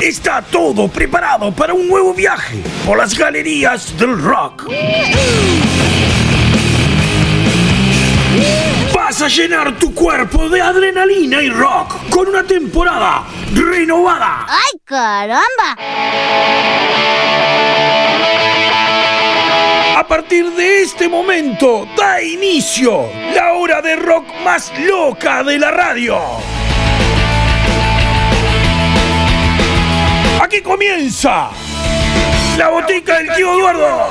[0.00, 4.68] Está todo preparado para un nuevo viaje por las galerías del rock.
[9.12, 14.46] Vas a llenar tu cuerpo de adrenalina y rock con una temporada renovada.
[14.48, 15.76] ¡Ay, caramba!
[19.98, 25.70] A partir de este momento da inicio la hora de rock más loca de la
[25.70, 26.18] radio.
[30.40, 31.50] Aquí comienza
[32.56, 34.06] la botica del tío Eduardo.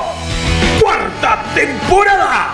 [0.79, 2.49] Cuarta temporada.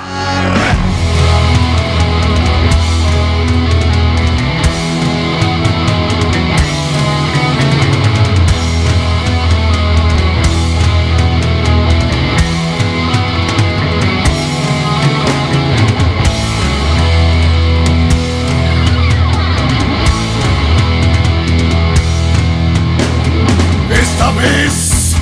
[24.37, 25.15] Vez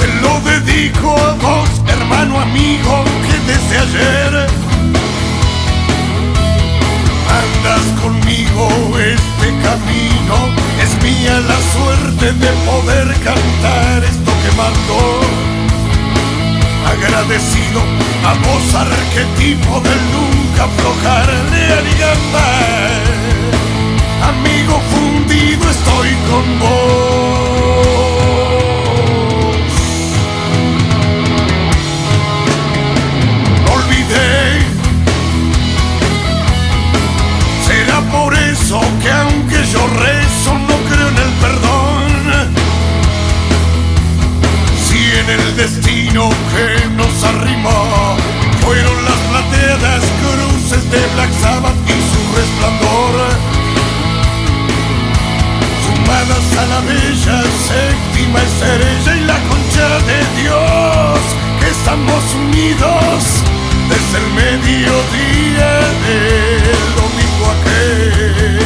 [0.00, 4.46] te lo dedico a vos, hermano amigo, que desde ayer
[7.42, 10.36] andas conmigo este camino.
[10.82, 15.20] Es mía la suerte de poder cantar esto que mando.
[16.92, 17.80] Agradecido
[18.24, 21.66] a vos, arquetipo del nunca aflojar de.
[24.22, 24.55] Amigo fundido
[25.86, 27.05] estoy con vos.
[58.56, 61.18] Estrella y la concha de Dios,
[61.60, 63.42] que estamos unidos
[63.90, 65.70] desde el mediodía
[66.06, 68.58] del domingo aquel,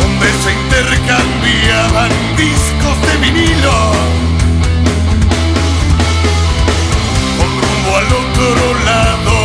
[0.00, 3.78] donde se intercambiaban discos de vinilo,
[7.38, 9.39] con rumbo al otro lado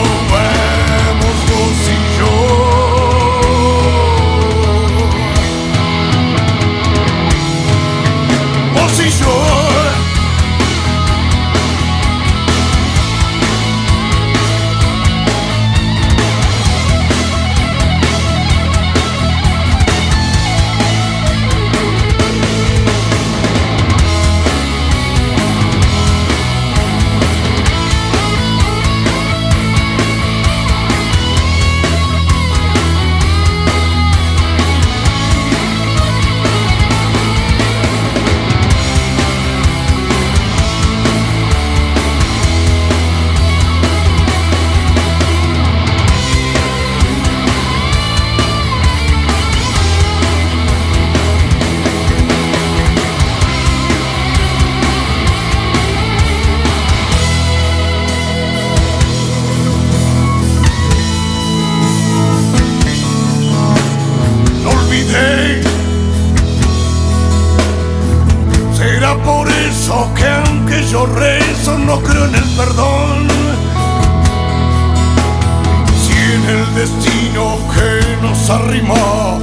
[76.75, 79.39] destino que nos arrimó.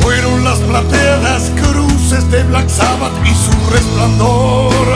[0.00, 4.86] Fueron las plateadas cruces de Black Sabbath y su resplandor.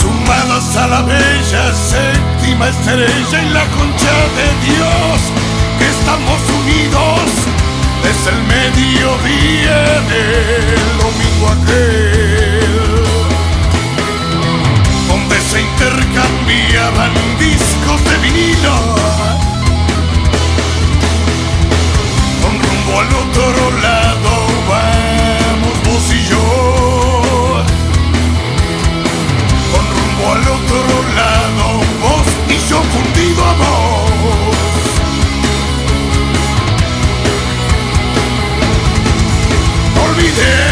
[0.00, 5.18] Sumadas a la bella séptima estrella y la concha de Dios,
[5.78, 7.58] que estamos unidos
[8.02, 9.78] desde el mediodía
[10.12, 12.78] del domingo aquel,
[15.08, 18.76] donde se intercambiaban discos de vinilo,
[22.88, 24.30] rumbo al otro lado
[24.68, 27.64] vamos vos y yo.
[29.72, 33.66] Con rumbo al otro lado vos y yo fundido a vos.
[40.10, 40.67] Olvidé.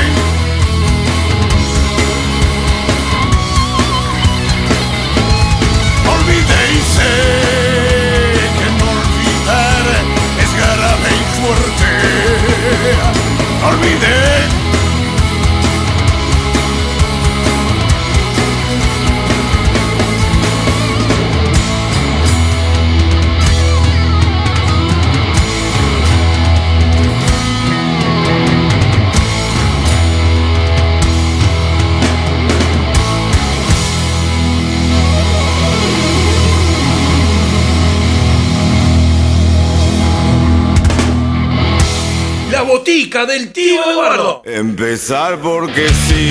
[43.06, 44.42] Del tío Eduardo.
[44.44, 46.28] Empezar porque sí.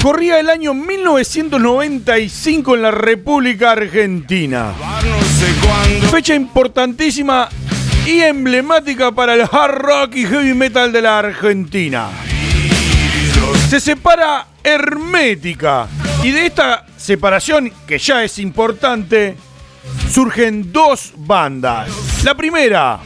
[0.00, 4.72] Corría el año 1995 en la República Argentina.
[6.10, 7.50] Fecha importantísima
[8.06, 12.08] y emblemática para el hard rock y heavy metal de la Argentina.
[13.68, 15.88] Se separa Hermética
[16.22, 19.36] y de esta separación, que ya es importante,
[20.10, 21.88] surgen dos bandas.
[22.22, 23.00] La primera,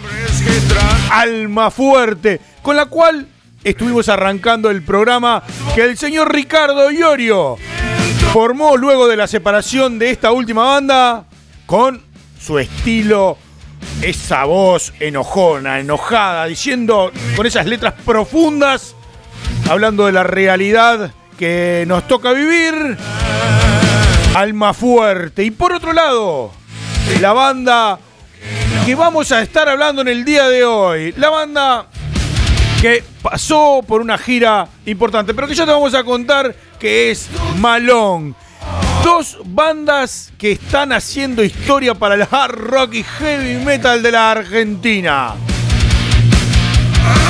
[1.10, 3.26] Alma Fuerte, con la cual
[3.65, 5.43] estuvimos arrancando el programa
[5.75, 7.56] que el señor Ricardo Iorio
[8.31, 11.25] formó luego de la separación de esta última banda
[11.65, 12.03] con
[12.38, 13.38] su estilo,
[14.03, 18.94] esa voz enojona, enojada, diciendo con esas letras profundas,
[19.70, 22.99] hablando de la realidad que nos toca vivir.
[24.35, 25.43] Alma fuerte.
[25.43, 26.53] Y por otro lado,
[27.19, 27.99] la banda
[28.85, 31.15] que vamos a estar hablando en el día de hoy.
[31.17, 31.87] La banda
[32.81, 37.29] que pasó por una gira importante, pero que ya te vamos a contar que es
[37.57, 38.37] Malón.
[39.03, 44.31] Dos bandas que están haciendo historia para el hard rock y heavy metal de la
[44.31, 45.35] Argentina.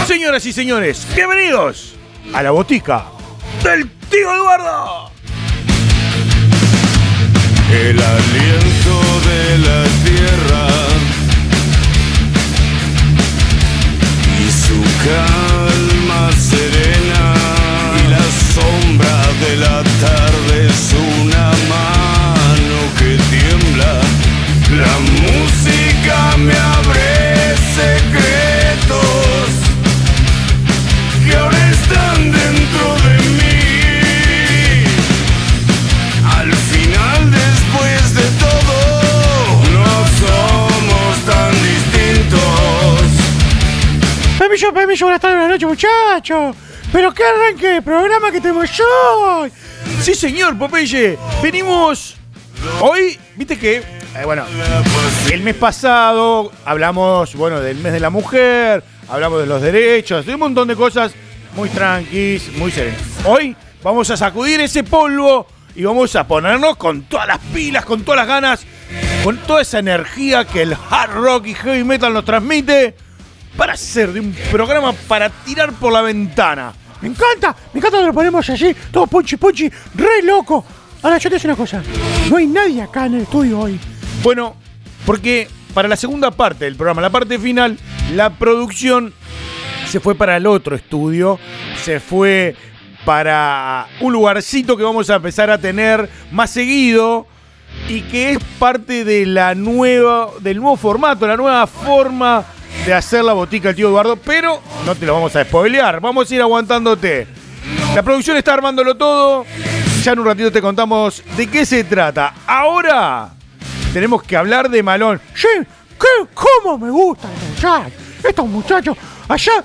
[0.06, 1.94] Señoras y señores, bienvenidos
[2.34, 3.06] a la botica
[3.62, 5.10] del tío Eduardo.
[7.72, 10.78] El aliento de la tierra
[14.68, 15.37] su calma
[16.58, 16.97] city
[44.58, 46.56] Permiso, permiso, buenas tardes, buenas noches, muchachos.
[46.90, 49.46] Pero qué arranque de programa que tenemos yo.
[50.00, 51.16] Sí, señor Popeye.
[51.40, 52.16] Venimos
[52.80, 54.44] hoy, viste que, eh, bueno,
[55.30, 60.34] el mes pasado hablamos, bueno, del mes de la mujer, hablamos de los derechos, de
[60.34, 61.12] un montón de cosas
[61.54, 63.00] muy tranquis, muy serenas.
[63.26, 63.54] Hoy
[63.84, 65.46] vamos a sacudir ese polvo
[65.76, 68.66] y vamos a ponernos con todas las pilas, con todas las ganas,
[69.22, 72.96] con toda esa energía que el hard rock y heavy metal nos transmite
[73.56, 76.72] para hacer de un programa para tirar por la ventana.
[77.00, 80.64] Me encanta, me encanta que lo ponemos allí, todo ponchi ponchi, re loco.
[81.02, 81.82] Ahora yo te digo una cosa,
[82.28, 83.78] no hay nadie acá en el estudio hoy.
[84.22, 84.56] Bueno,
[85.06, 87.78] porque para la segunda parte del programa, la parte final,
[88.14, 89.14] la producción
[89.86, 91.38] se fue para el otro estudio,
[91.84, 92.56] se fue
[93.04, 97.26] para un lugarcito que vamos a empezar a tener más seguido
[97.88, 102.44] y que es parte de la nueva, del nuevo formato, la nueva forma
[102.86, 106.30] de hacer la botica el tío Eduardo, pero no te lo vamos a spoilear, vamos
[106.30, 107.26] a ir aguantándote.
[107.94, 109.44] La producción está armándolo todo,
[110.02, 112.34] ya en un ratito te contamos de qué se trata.
[112.46, 113.30] Ahora
[113.92, 115.20] tenemos que hablar de Malón.
[115.34, 115.48] Sí,
[115.98, 117.30] ¿qué, ¿cómo me gustan?
[118.26, 118.96] Estos muchachos,
[119.28, 119.64] allá,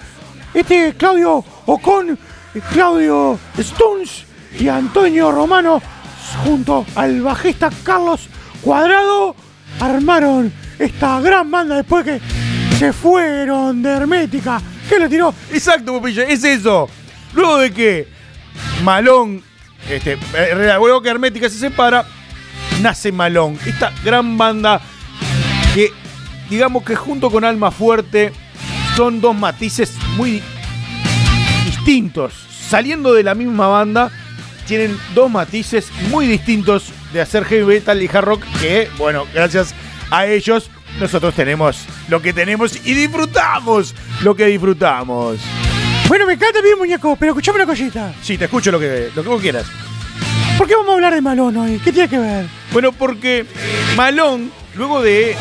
[0.54, 2.18] este Claudio Ocon,
[2.72, 4.26] Claudio Stones
[4.60, 5.82] y Antonio Romano,
[6.44, 8.28] junto al bajista Carlos
[8.62, 9.36] Cuadrado,
[9.80, 12.22] armaron esta gran banda después que
[12.84, 14.62] se fueron de Hermética.
[14.90, 15.34] ¿Qué le tiró?
[15.54, 16.90] Exacto, Popilla, es eso.
[17.34, 18.10] Luego de que
[18.84, 19.42] Malón,
[19.90, 20.18] este,
[20.78, 22.06] luego que Hermética se separa,
[22.82, 23.58] nace Malón.
[23.66, 24.82] Esta gran banda
[25.74, 25.94] que,
[26.50, 28.34] digamos que junto con Alma Fuerte,
[28.98, 30.44] son dos matices muy
[31.64, 32.34] distintos.
[32.68, 34.12] Saliendo de la misma banda,
[34.68, 39.74] tienen dos matices muy distintos de hacer heavy metal y hard rock que, bueno, gracias
[40.12, 40.70] a ellos
[41.00, 45.40] nosotros tenemos lo que tenemos y disfrutamos lo que disfrutamos.
[46.08, 48.14] Bueno, me encanta bien, muñeco, pero escuchame una cosita.
[48.22, 49.66] Sí, te escucho lo que, lo que vos quieras.
[50.58, 51.80] ¿Por qué vamos a hablar de Malón hoy?
[51.84, 52.46] ¿Qué tiene que ver?
[52.72, 53.46] Bueno, porque
[53.96, 55.36] Malón, luego de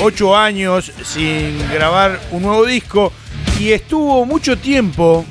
[0.00, 3.12] ocho años sin grabar un nuevo disco,
[3.58, 5.24] y estuvo mucho tiempo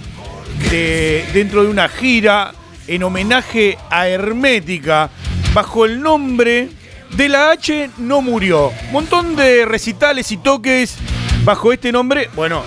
[0.69, 2.53] de- dentro de una gira
[2.87, 5.09] en homenaje a Hermética,
[5.53, 6.69] bajo el nombre
[7.15, 8.71] de la H no murió.
[8.91, 10.95] Montón de recitales y toques
[11.43, 12.29] bajo este nombre.
[12.35, 12.63] Bueno,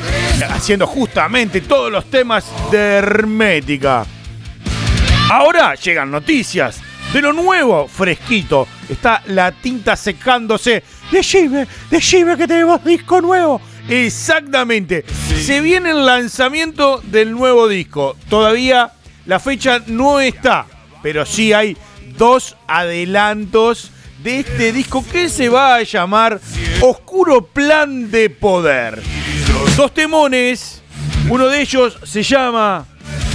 [0.50, 4.06] haciendo justamente todos los temas de Hermética.
[5.30, 6.80] Ahora llegan noticias
[7.12, 8.66] de lo nuevo, fresquito.
[8.88, 10.82] Está la tinta secándose.
[11.10, 13.60] Decime, decime que tenemos disco nuevo.
[13.88, 15.04] Exactamente.
[15.40, 18.16] Se viene el lanzamiento del nuevo disco.
[18.28, 18.92] Todavía
[19.26, 20.66] la fecha no está,
[21.02, 21.76] pero sí hay
[22.16, 23.90] dos adelantos
[24.24, 26.40] de este disco que se va a llamar
[26.80, 29.02] Oscuro Plan de Poder.
[29.76, 30.82] Dos temones,
[31.28, 32.86] uno de ellos se llama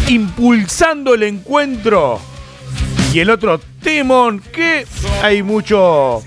[0.08, 2.19] Impulsando el Encuentro
[3.13, 4.88] y el otro temón que
[5.22, 6.24] hay mucho,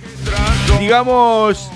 [0.79, 1.69] digamos,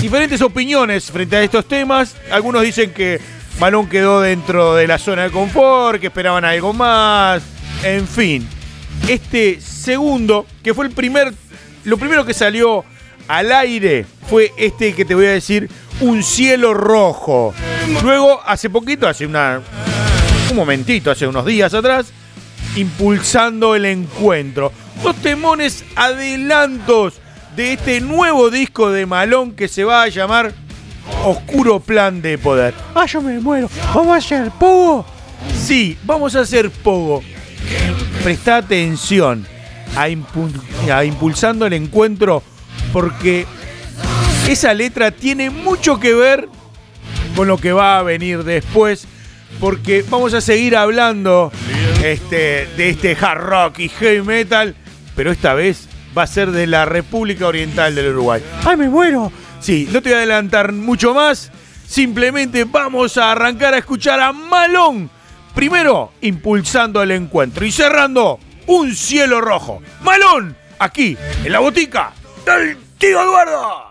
[0.00, 2.14] diferentes opiniones frente a estos temas.
[2.30, 3.20] Algunos dicen que
[3.58, 7.42] Malón quedó dentro de la zona de confort, que esperaban algo más,
[7.82, 8.59] en fin.
[9.08, 11.32] Este segundo, que fue el primer,
[11.84, 12.84] lo primero que salió
[13.28, 15.68] al aire fue este que te voy a decir,
[16.00, 17.52] Un cielo rojo.
[18.02, 19.60] Luego, hace poquito, hace una,
[20.50, 22.12] un momentito, hace unos días atrás,
[22.76, 24.72] Impulsando el encuentro.
[25.02, 27.14] Dos temones adelantos
[27.56, 30.52] de este nuevo disco de Malón que se va a llamar
[31.24, 32.74] Oscuro Plan de Poder.
[32.94, 33.68] Ah, yo me muero.
[33.92, 35.04] ¿Vamos a hacer pogo?
[35.58, 37.22] Sí, vamos a hacer pogo.
[38.22, 39.46] Presta atención
[39.96, 42.42] a, a impulsando el encuentro
[42.92, 43.46] porque
[44.48, 46.48] esa letra tiene mucho que ver
[47.34, 49.06] con lo que va a venir después
[49.58, 51.50] porque vamos a seguir hablando
[52.04, 54.74] este, de este hard rock y heavy metal,
[55.16, 58.42] pero esta vez va a ser de la República Oriental del Uruguay.
[58.64, 59.32] ¡Ay, me muero!
[59.60, 61.50] Sí, no te voy a adelantar mucho más.
[61.86, 65.10] Simplemente vamos a arrancar a escuchar a Malón.
[65.60, 69.82] Primero, impulsando el encuentro y cerrando un cielo rojo.
[70.00, 72.14] Malón, aquí, en la botica
[72.46, 73.89] del tío Eduardo.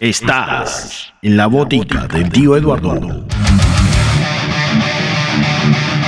[0.00, 3.26] Estás en la botica del tío Eduardo.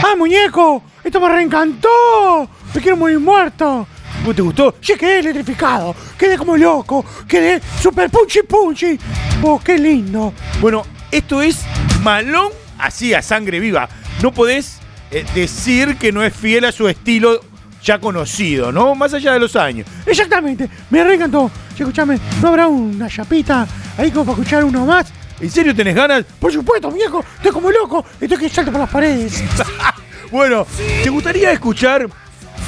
[0.02, 0.82] ¡Ah, muñeco!
[1.04, 2.48] ¡Esto me reencantó!
[2.74, 3.86] ¡Me quiero morir muerto!
[4.22, 4.76] ¿Cómo te gustó?
[4.80, 8.98] Sí, quedé electrificado, quedé como loco, quedé super punchy punchy.
[9.42, 10.32] ¡Oh, qué lindo!
[10.62, 11.60] Bueno, esto es
[12.02, 13.90] malón así a sangre viva.
[14.22, 17.42] No podés eh, decir que no es fiel a su estilo
[17.82, 18.94] ya conocido, ¿no?
[18.94, 19.86] Más allá de los años.
[20.06, 21.50] Exactamente, me reencantó.
[21.76, 23.66] Che, escuchame, ¿no habrá una chapita
[23.98, 25.12] ahí como para escuchar uno más?
[25.40, 26.24] ¿En serio tenés ganas?
[26.38, 29.42] Por supuesto, viejo, estoy como loco, estoy que salto por las paredes.
[30.30, 30.66] bueno,
[31.02, 32.08] ¿te gustaría escuchar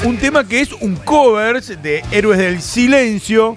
[0.05, 3.57] un tema que es un cover de Héroes del Silencio?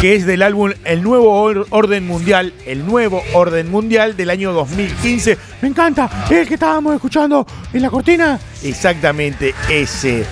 [0.00, 1.32] Que es del álbum El Nuevo
[1.70, 5.38] Orden Mundial, el Nuevo Orden Mundial del año 2015.
[5.62, 8.38] Me encanta, el que estábamos escuchando en la cortina.
[8.62, 10.24] Exactamente ese.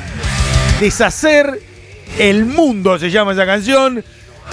[0.81, 1.61] Deshacer
[2.19, 4.05] el mundo se llama esa canción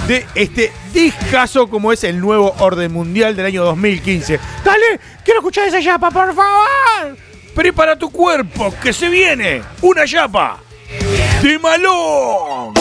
[0.08, 4.40] de este discazo como es el Nuevo Orden Mundial del año 2015.
[4.64, 7.18] Dale, quiero escuchar esa yapa, por favor.
[7.54, 10.60] Prepara tu cuerpo, que se viene una yapa
[11.42, 12.74] de malón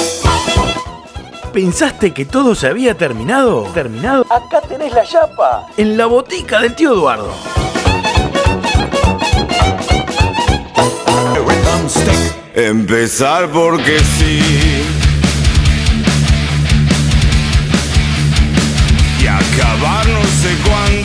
[1.60, 3.64] pensaste que todo se había terminado?
[3.74, 4.24] ¿Terminado?
[4.30, 5.66] Acá tenés la chapa.
[5.76, 7.32] En la botica del tío Eduardo.
[12.54, 14.40] Empezar porque sí.
[19.20, 20.97] Y acabar no sé cuándo.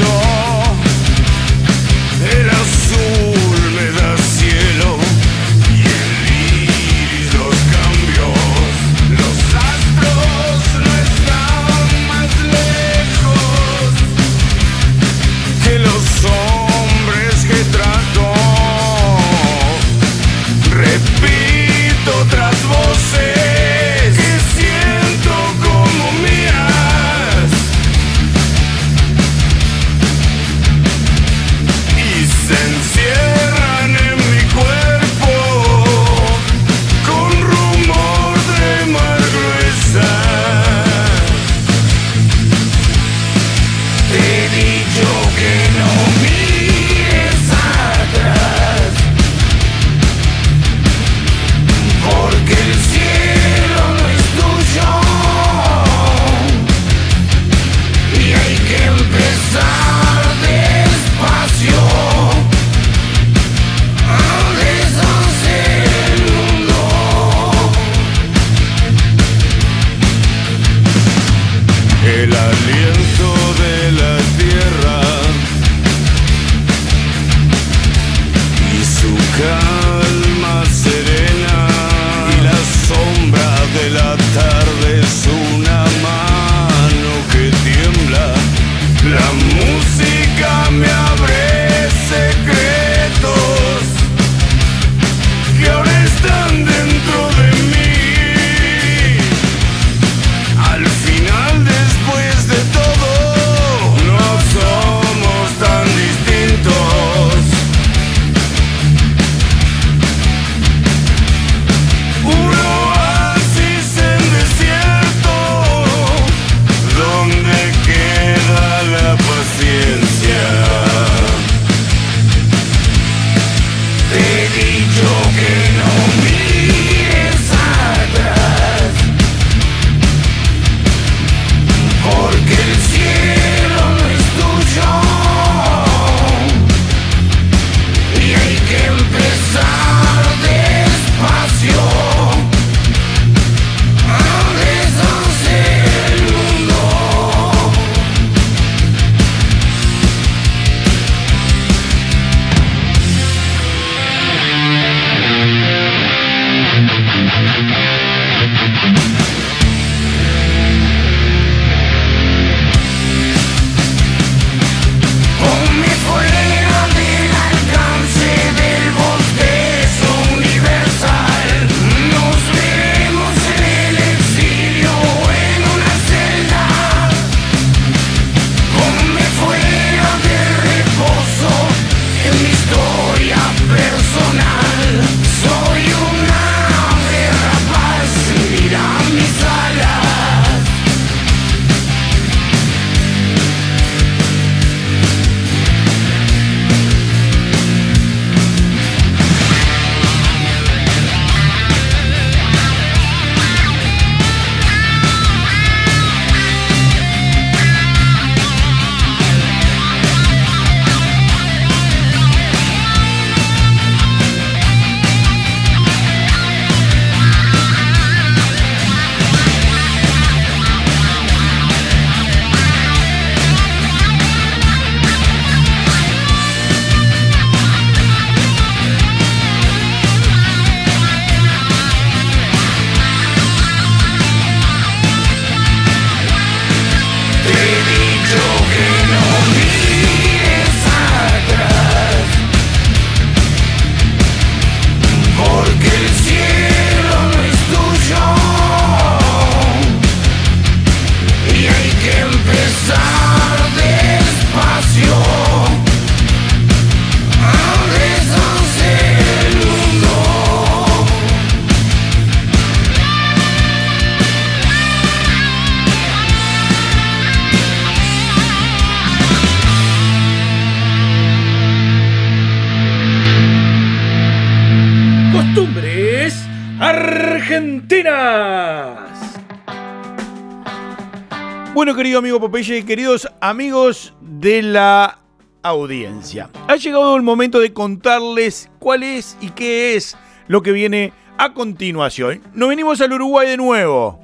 [282.04, 285.20] Querido amigo Popeye y queridos amigos de la
[285.62, 291.14] audiencia, ha llegado el momento de contarles cuál es y qué es lo que viene
[291.38, 292.42] a continuación.
[292.54, 294.20] Nos venimos al Uruguay de nuevo.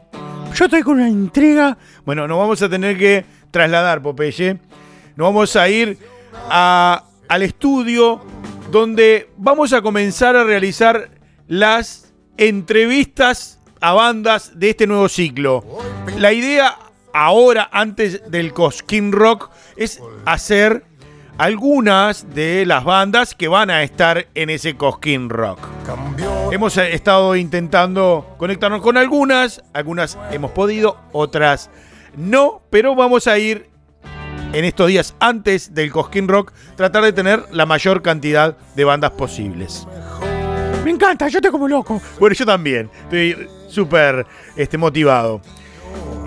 [0.54, 1.78] Yo estoy con una intriga.
[2.04, 4.60] Bueno, nos vamos a tener que trasladar, Popeye.
[5.16, 5.98] Nos vamos a ir
[6.50, 8.20] al estudio
[8.70, 11.12] donde vamos a comenzar a realizar
[11.48, 15.64] las entrevistas a bandas de este nuevo ciclo.
[16.18, 16.78] La idea
[17.14, 20.84] ahora, antes del Cosquín Rock, es hacer
[21.38, 25.60] algunas de las bandas que van a estar en ese Cosquín Rock.
[26.52, 31.70] Hemos eh, estado intentando conectarnos con algunas, algunas hemos podido, otras
[32.18, 33.70] no, pero vamos a ir
[34.52, 39.12] en estos días antes del Cosquín Rock, tratar de tener la mayor cantidad de bandas
[39.12, 39.88] posibles.
[40.84, 42.02] Me encanta, yo estoy como loco.
[42.20, 45.42] Bueno, yo también, estoy súper este, motivado.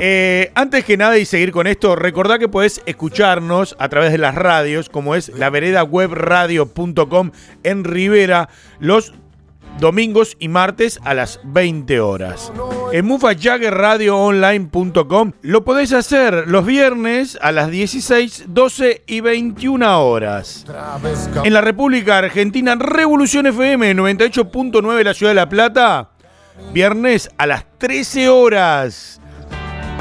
[0.04, 4.18] Eh, antes que nada y seguir con esto, recordá que podés escucharnos a través de
[4.18, 7.30] las radios, como es la vereda webradio.com
[7.62, 8.48] en Rivera,
[8.80, 9.14] los
[9.78, 12.52] domingos y martes a las 20 horas.
[12.90, 20.66] En mufajaggerradioonline.com lo podés hacer los viernes a las 16, 12 y 21 horas.
[21.44, 26.10] En la República Argentina, Revolución FM 98.9 de la Ciudad de La Plata,
[26.72, 29.21] viernes a las 13 horas.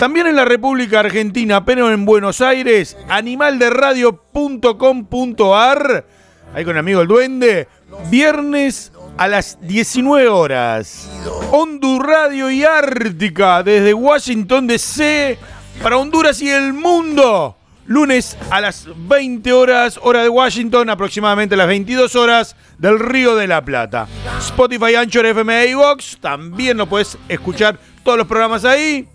[0.01, 6.05] También en la República Argentina, pero en Buenos Aires, animalderadio.com.ar,
[6.55, 7.67] ahí con el amigo el duende,
[8.09, 11.07] viernes a las 19 horas.
[11.51, 15.37] Hondu Radio y Ártica desde Washington DC
[15.83, 17.55] para Honduras y el mundo.
[17.85, 23.35] Lunes a las 20 horas, hora de Washington, aproximadamente a las 22 horas del Río
[23.35, 24.07] de la Plata.
[24.39, 29.07] Spotify, Anchor, FM y Vox, también lo puedes escuchar todos los programas ahí.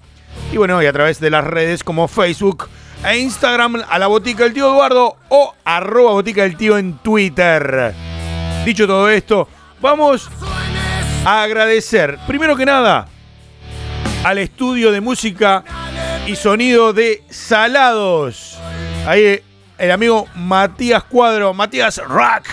[0.53, 2.69] Y bueno, y a través de las redes como Facebook
[3.05, 7.95] e Instagram a la Botica del Tío Eduardo o arroba Botica del Tío en Twitter.
[8.65, 9.49] Dicho todo esto,
[9.81, 10.29] vamos
[11.25, 13.09] a agradecer, primero que nada,
[14.25, 15.65] al estudio de música
[16.27, 18.59] y sonido de Salados.
[19.07, 19.41] Ahí
[19.79, 22.47] el amigo Matías Cuadro, Matías Rock,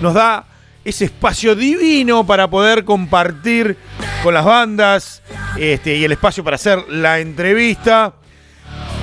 [0.00, 0.44] nos da
[0.86, 3.76] ese espacio divino para poder compartir
[4.22, 5.20] con las bandas
[5.58, 8.14] este, y el espacio para hacer la entrevista.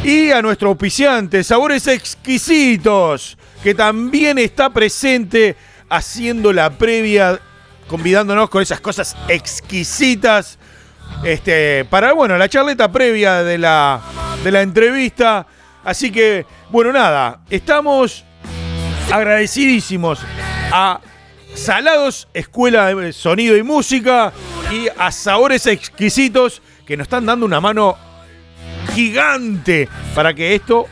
[0.01, 5.57] Y a nuestro auspiciante, Sabores Exquisitos, que también está presente
[5.89, 7.37] haciendo la previa,
[7.89, 10.57] convidándonos con esas cosas exquisitas.
[11.25, 13.99] Este, para bueno, la charleta previa de la,
[14.41, 15.45] de la entrevista.
[15.83, 18.23] Así que, bueno, nada, estamos
[19.11, 20.21] agradecidísimos
[20.71, 21.01] a
[21.55, 24.33] Salados Escuela de Sonido y Música
[24.71, 27.97] y a Sabores Exquisitos que nos están dando una mano
[28.93, 30.87] gigante para que esto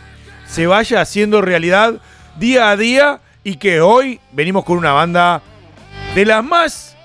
[0.47, 1.95] se vaya haciendo realidad
[2.37, 5.41] día a día y que hoy venimos con una banda
[6.15, 6.95] de las más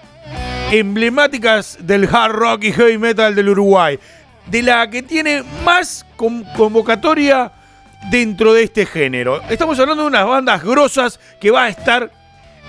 [0.70, 3.98] emblemáticas del hard rock y heavy metal del Uruguay,
[4.46, 7.52] de la que tiene más con- convocatoria
[8.10, 9.40] dentro de este género.
[9.48, 12.10] Estamos hablando de unas bandas grosas que va a estar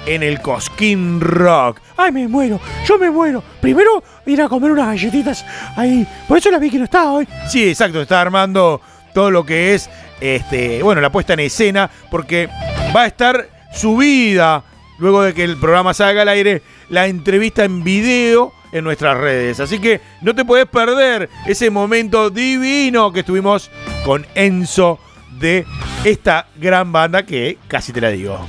[0.07, 1.79] en el Cosquín Rock.
[1.97, 3.43] Ay, me muero, yo me muero.
[3.61, 6.07] Primero ir a comer unas galletitas ahí.
[6.27, 7.27] Por eso la vi que no estaba hoy.
[7.47, 8.81] Sí, exacto, está armando
[9.13, 9.89] todo lo que es
[10.19, 12.49] este, bueno, la puesta en escena porque
[12.95, 14.63] va a estar subida
[14.99, 19.59] luego de que el programa salga al aire la entrevista en video en nuestras redes.
[19.59, 23.69] Así que no te puedes perder ese momento divino que estuvimos
[24.05, 24.99] con Enzo
[25.39, 25.65] de
[26.03, 28.47] esta gran banda que casi te la digo.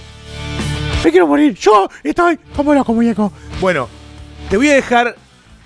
[1.04, 1.54] Me quiero morir.
[1.54, 3.32] Yo estoy como loco, muñeco.
[3.60, 3.88] Bueno,
[4.50, 5.14] te voy a dejar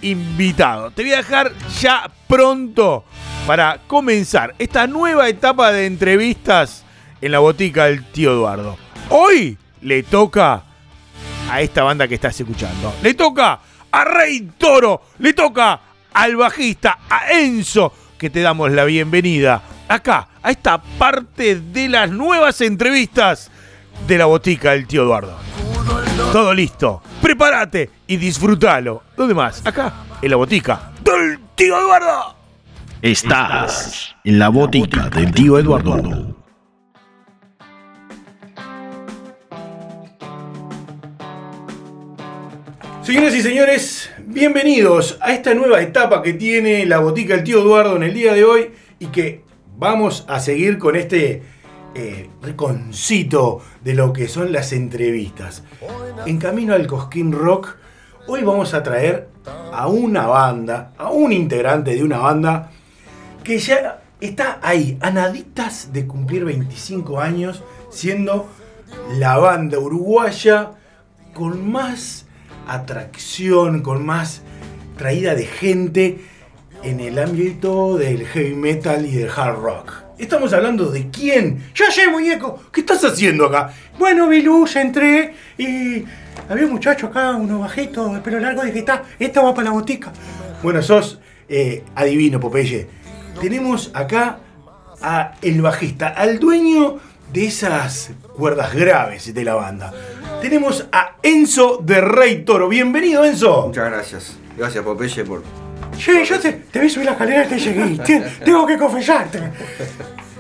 [0.02, 0.90] invitado.
[0.90, 3.04] Te voy a dejar ya pronto
[3.46, 6.84] para comenzar esta nueva etapa de entrevistas
[7.20, 8.76] en la botica del tío Eduardo.
[9.08, 10.64] Hoy le toca
[11.50, 12.94] a esta banda que estás escuchando.
[13.02, 13.58] Le toca
[13.90, 15.02] a Rey Toro.
[15.18, 15.80] Le toca
[16.12, 22.10] al bajista, a Enzo, que te damos la bienvenida acá, a esta parte de las
[22.10, 23.50] nuevas entrevistas
[24.06, 25.36] de la botica del tío Eduardo.
[26.32, 27.02] Todo listo.
[27.20, 29.02] Prepárate y disfrútalo.
[29.16, 29.64] ¿Dónde más?
[29.66, 32.36] Acá, en la botica del tío Eduardo.
[33.00, 36.36] Estás en la botica del tío Eduardo.
[43.02, 47.96] Señoras y señores, bienvenidos a esta nueva etapa que tiene la botica del tío Eduardo
[47.96, 49.42] en el día de hoy y que
[49.76, 51.42] vamos a seguir con este
[51.94, 55.62] eh, reconcito de lo que son las entrevistas.
[56.26, 57.76] En camino al Cosquín Rock,
[58.26, 59.28] hoy vamos a traer
[59.72, 62.70] a una banda, a un integrante de una banda
[63.44, 68.48] que ya está ahí, a naditas de cumplir 25 años, siendo
[69.18, 70.72] la banda uruguaya
[71.34, 72.26] con más
[72.66, 74.42] atracción, con más
[74.96, 76.24] traída de gente
[76.82, 80.01] en el ámbito del heavy metal y del hard rock.
[80.18, 81.70] Estamos hablando de quién.
[81.74, 82.60] Yo sé, muñeco.
[82.72, 83.72] ¿Qué estás haciendo acá?
[83.98, 86.04] Bueno, vi luz, entré y
[86.48, 89.70] había un muchacho acá, uno bajito, de pelo largo, dije, está, esto va para la
[89.72, 90.12] botica.
[90.62, 92.86] Bueno, sos eh, adivino, Popeye.
[93.40, 94.38] Tenemos acá
[95.00, 96.98] a el bajista, al dueño
[97.32, 99.92] de esas cuerdas graves de la banda.
[100.40, 102.68] Tenemos a Enzo de Rey Toro.
[102.68, 103.66] Bienvenido, Enzo.
[103.68, 104.36] Muchas gracias.
[104.56, 105.61] Gracias, Popeye, por.
[105.98, 107.98] Sí, yo te, te vi subir la escalera y te seguí.
[108.06, 109.38] Te- Tengo que confesarte.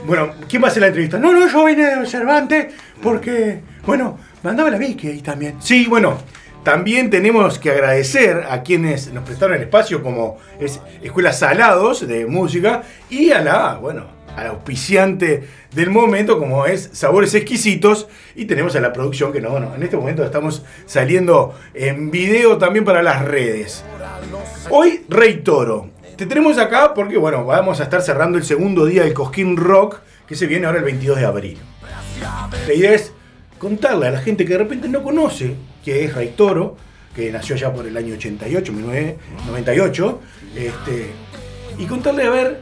[0.06, 1.18] Bueno, ¿quién va a hacer la entrevista?
[1.18, 2.70] No, no, yo vine de observante
[3.02, 5.56] porque, bueno, me andaba la Vicky ahí también.
[5.60, 6.18] Sí, bueno,
[6.64, 12.26] también tenemos que agradecer a quienes nos prestaron el espacio, como es Escuela Salados de
[12.26, 14.06] Música, y a la, bueno,
[14.36, 19.50] al auspiciante del momento, como es Sabores Exquisitos, y tenemos a la producción que no,
[19.50, 23.84] bueno, en este momento estamos saliendo en video también para las redes.
[24.70, 25.90] Hoy, Rey Toro.
[26.16, 30.00] Te tenemos acá porque, bueno, vamos a estar cerrando el segundo día del Cosquín Rock,
[30.26, 31.58] que se viene ahora el 22 de abril.
[32.66, 33.12] La idea es
[33.58, 36.76] contarle a la gente que de repente no conoce que es Rey Toro,
[37.14, 40.20] que nació ya por el año 88, 1998,
[40.56, 41.10] este,
[41.78, 42.60] y contarle a ver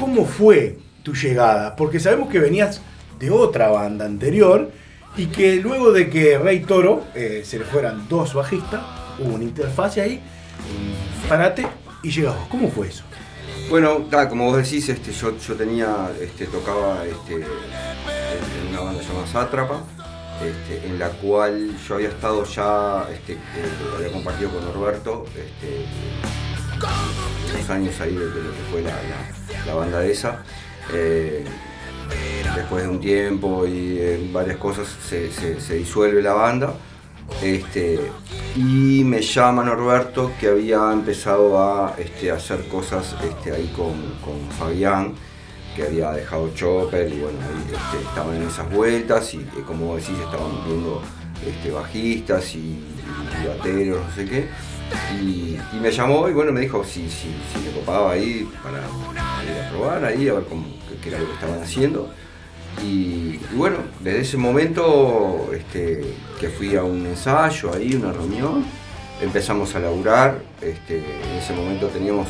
[0.00, 2.80] cómo fue tu llegada, porque sabemos que venías
[3.18, 4.70] de otra banda anterior
[5.16, 8.82] y que luego de que Rey Toro eh, se le fueran dos bajistas,
[9.18, 10.20] hubo una interfase ahí,
[11.28, 11.66] parate
[12.02, 12.48] y llegamos.
[12.48, 13.04] ¿Cómo fue eso?
[13.68, 19.80] Bueno, como vos decís, este, yo, tenía, este, tocaba este, en una banda llamada Sátrapa,
[20.84, 23.38] en la cual yo había estado ya, este, eh,
[23.96, 25.26] había compartido con Norberto
[27.54, 30.42] unos años ahí de, lo que fue la, la- la banda esa.
[30.92, 31.44] Eh,
[32.56, 36.74] después de un tiempo y varias cosas se, se- disuelve la banda.
[37.40, 37.98] Este,
[38.56, 44.50] y me llama Norberto que había empezado a este, hacer cosas este, ahí con, con
[44.58, 45.14] Fabián,
[45.74, 50.10] que había dejado Chopper y bueno, ahí, este, estaban en esas vueltas y como decís
[50.22, 51.00] estaban viendo
[51.46, 54.48] este, bajistas y, y bateros, no sé qué.
[55.20, 57.28] Y, me llamó y bueno, me dijo si, si,
[57.64, 60.64] me copaba ahí para ir a probar ahí, a ver cómo,
[61.02, 62.08] qué, era lo que estaban haciendo.
[62.82, 66.02] Y, bueno, desde ese momento este,
[66.40, 68.64] que fui a un ensayo ahí, una reunión,
[69.20, 70.40] empezamos a laburar.
[70.60, 72.28] Este, en ese momento teníamos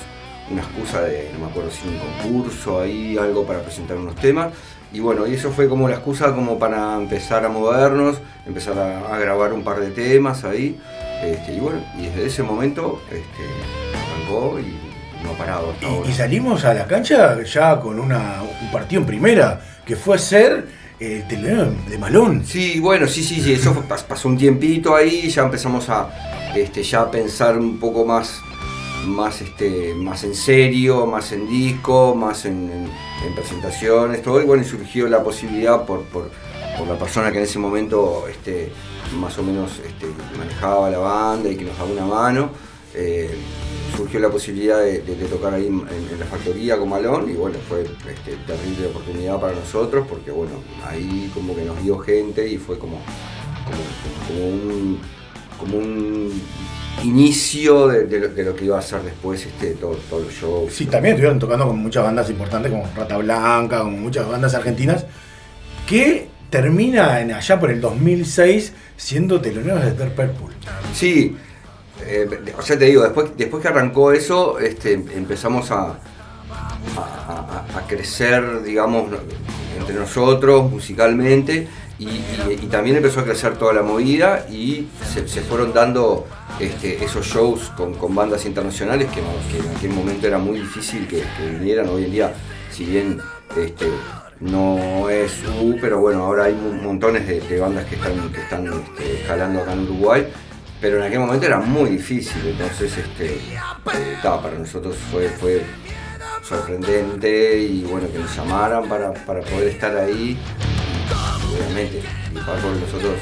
[0.51, 4.53] una excusa de, no me acuerdo si un concurso ahí, algo para presentar unos temas.
[4.92, 9.18] Y bueno, y eso fue como la excusa como para empezar a movernos, empezar a
[9.18, 10.79] grabar un par de temas ahí.
[11.23, 14.77] Este, y bueno, y desde ese momento este, arrancó y
[15.25, 16.11] no ha parado hasta ahora.
[16.11, 20.67] Y, salimos a la cancha ya con una, un partido en primera, que fue ser
[20.99, 22.45] el telonero de Malón.
[22.45, 26.09] Sí, bueno, sí, sí, sí, eso fue- pasó un tiempito ahí, ya empezamos a
[26.57, 28.41] este, ya a pensar un poco más,
[29.07, 32.91] más, este, más en serio, más en disco, más en, en-
[33.27, 36.31] en presentaciones, todo, y bueno, y surgió la posibilidad por, por,
[36.79, 38.70] por la persona que en ese momento este,
[39.18, 40.07] más o menos este,
[40.39, 42.51] manejaba la banda y que nos daba una mano.
[42.95, 43.31] eh,
[43.97, 45.01] surgió la posibilidad de,
[45.31, 45.85] tocar ahí en,
[46.18, 50.53] la factoría con Malón y bueno, fue este, terrible oportunidad para nosotros porque bueno,
[50.87, 52.99] ahí como que nos dio gente y fue como,
[54.27, 54.99] como, un,
[55.59, 56.43] como un
[57.05, 60.73] inicio de, lo, que iba a ser después este, todo- todos los shows.
[60.73, 65.05] Sí, también estuvieron tocando con muchas bandas importantes como Rata Blanca, con muchas bandas argentinas,
[65.87, 70.55] que termina en allá por el 2006 siendo teloneros de Ter Purple.
[70.94, 71.34] Sí,
[72.07, 72.28] eh,
[72.61, 75.98] sea, te digo, después, después que arrancó eso, este, empezamos a,
[76.96, 79.11] a- crecer, digamos,
[79.78, 86.26] entre nosotros musicalmente y, también empezó a crecer toda la movida y se, fueron dando
[86.61, 89.20] este, esos shows con, con bandas internacionales que
[89.59, 91.88] en aquel momento era muy difícil que, que vinieran.
[91.88, 92.34] Hoy en día,
[92.70, 93.18] si bien
[93.57, 93.86] este,
[94.43, 98.66] no es U, pero bueno, ahora hay mon- montones de, bandas que están, que están
[98.66, 100.26] este, escalando acá en Uruguay.
[100.80, 105.62] Pero en aquel momento era muy difícil, entonces este, eh, ta, para nosotros fue, fue
[106.43, 110.36] sorprendente y bueno que nos llamaran para, para poder estar ahí.
[110.36, 113.14] Y, obviamente, Deep Purple nosotros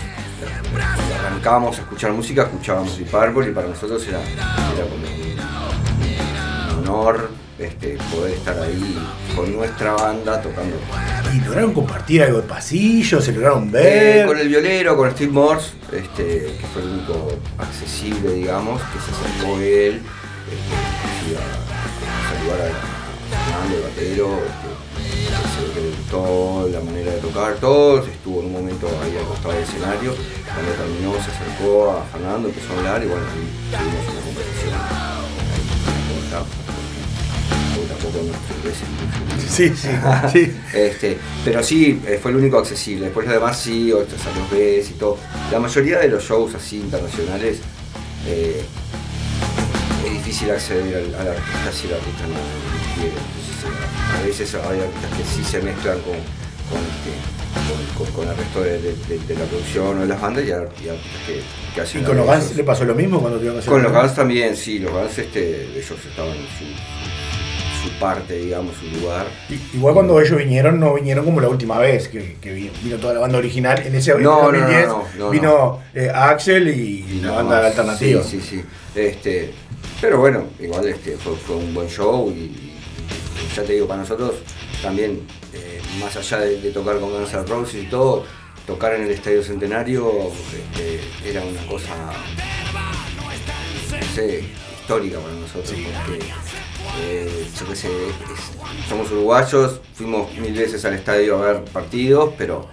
[0.73, 5.05] cuando arrancábamos a escuchar música, escuchábamos Deep Purple y para nosotros era, era como
[6.83, 7.31] un honor
[7.61, 8.99] este, poder estar ahí
[9.37, 10.77] con nuestra banda tocando.
[11.35, 14.27] Y lograron compartir algo de pasillo, se lograron Eh, ver.
[14.27, 19.11] con el violero, con Steve Morse, este, que fue el único accesible, digamos, que se
[19.13, 20.01] acercó él,
[20.51, 21.43] este, iba a
[22.35, 22.73] saludar a
[23.45, 28.53] Fernando, el batero, este, que le gustó la manera de tocar, todos, estuvo en un
[28.53, 30.15] momento ahí al costado del escenario,
[30.53, 34.75] cuando terminó se acercó a Fernando, empezó a hablar y bueno, ahí tuvimos una conversación
[39.49, 39.89] Sí, sí,
[40.33, 40.53] sí.
[40.75, 43.07] este, pero sí, eh, fue el único accesible.
[43.07, 45.19] Después los demás sí, otros a los Bs y todo.
[45.53, 47.59] La mayoría de los shows así internacionales
[48.27, 48.63] eh,
[50.07, 53.11] es difícil acceder al, al artista si el artista no quiere.
[53.11, 56.15] Entonces, a veces hay artistas que sí se mezclan con,
[56.71, 57.13] con, este,
[57.69, 60.45] con, con- con el resto de, de- de- de la producción o de las bandas
[60.47, 61.43] y, ar- y artistas que,
[61.75, 62.57] que hacen ¿Y con los Guns ellos.
[62.57, 65.19] le pasó lo mismo cuando tuvieron que hacer Con los Guns también, sí, los Guns
[65.19, 66.65] este, ellos estaban en su,
[67.83, 69.27] su parte, digamos, su lugar.
[69.73, 73.15] Igual cuando ellos vinieron, no vinieron como la última vez que, que vino, vino toda
[73.15, 73.83] la banda original.
[73.85, 77.33] En ese en No, no, 2010 no, no, no, vino eh, Axel y, Y la
[77.33, 78.23] banda alternativa.
[78.23, 78.65] Sí, sí, sí.
[78.95, 79.53] Este,
[80.01, 82.77] pero bueno, igual este, fue, fue un buen show y, y
[83.55, 84.35] ya te digo, para nosotros
[84.83, 85.21] también,
[85.53, 88.25] eh, más allá de, de tocar con Guns N' Roses y todo,
[88.67, 91.95] tocar en el Estadio Centenario este, era una cosa,
[93.93, 94.45] no sé,
[94.81, 96.19] histórica para nosotros, porque
[97.01, 102.35] eh, yo qué sé, es- somos uruguayos, fuimos mil veces al estadio a ver partidos,
[102.37, 102.69] pero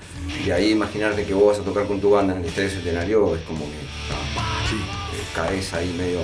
[0.46, 3.36] de ahí imaginarte que vos vas a tocar con tu banda en el Estadio Centenario
[3.36, 3.78] es como que
[4.12, 6.20] ah, eh, caes ahí medio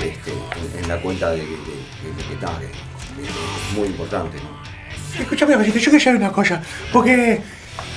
[0.00, 0.30] este,
[0.78, 4.38] en, en la cuenta de, que- de- de- de que, está, es muy importante.
[4.38, 5.20] ¿no?
[5.22, 6.60] Escúchame, yo quería saber una cosa.
[6.92, 7.40] Porque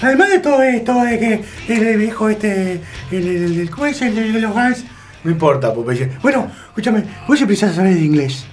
[0.02, 2.74] además de todo esto, de que el viejo este,
[3.12, 4.84] el, el- el- ¿cómo es el de los Guns?
[5.24, 6.12] No importa, Popeye.
[6.22, 8.46] Bueno, escúchame, vos siempre saber de inglés.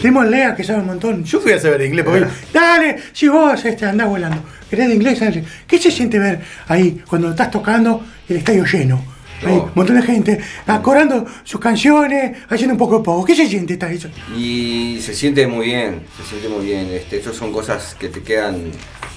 [0.00, 1.24] Tenemos a Lea que sabe un montón.
[1.24, 4.94] Yo fui a saber de inglés, porque dale, si vos este, andás volando, querés de
[4.94, 5.20] inglés.
[5.66, 9.04] ¿qué se siente ver ahí cuando estás tocando el estadio lleno?
[9.42, 9.62] Hay No.
[9.64, 13.24] un montón de gente acordando sus canciones, haciendo un poco de poco.
[13.24, 14.08] ¿Qué se siente está eso?
[14.36, 16.88] Y se siente muy bien, se siente muy bien.
[16.92, 18.70] Este, estas son cosas que te quedan,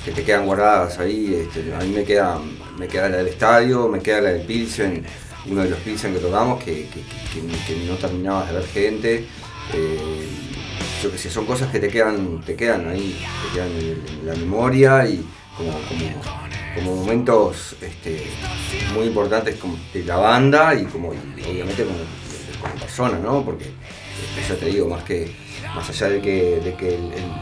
[0.06, 1.46] que te quedan guardadas ahí.
[1.46, 2.40] Este, a mí me queda,
[2.80, 5.04] me queda la del estadio, me queda la del Pilsen,
[5.46, 7.02] uno de los Pilsen que tocamos, que, que-
[7.42, 9.26] que- que no terminabas de ver gente.
[9.74, 10.28] Eh,
[11.04, 14.36] yo que sé, son cosas que te quedan, te quedan ahí, te quedan en, la
[14.36, 15.22] memoria y
[15.58, 15.74] como,
[16.82, 18.24] como, momentos este,
[18.94, 21.18] muy importantes como de la banda y como y
[21.52, 22.00] obviamente como,
[22.80, 23.44] persona, ¿no?
[23.44, 25.36] Porque este, ya te digo, más que
[25.76, 26.98] más allá de que, de que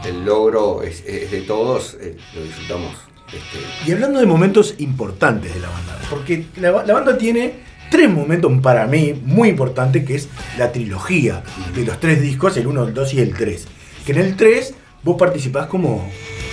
[0.08, 2.96] el, logro es, de todos, eh, lo disfrutamos.
[3.28, 8.50] este, Y hablando de momentos importantes de la banda, porque la banda tiene tres momentos
[8.60, 10.28] para mí muy importantes, que es
[10.58, 11.44] la trilogía
[11.76, 13.66] de los tres discos, el 1, el 2 y el 3.
[14.04, 14.74] Que en el 3
[15.04, 16.10] vos participás como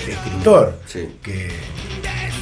[0.07, 1.07] escritor, Sí.
[1.23, 1.49] que,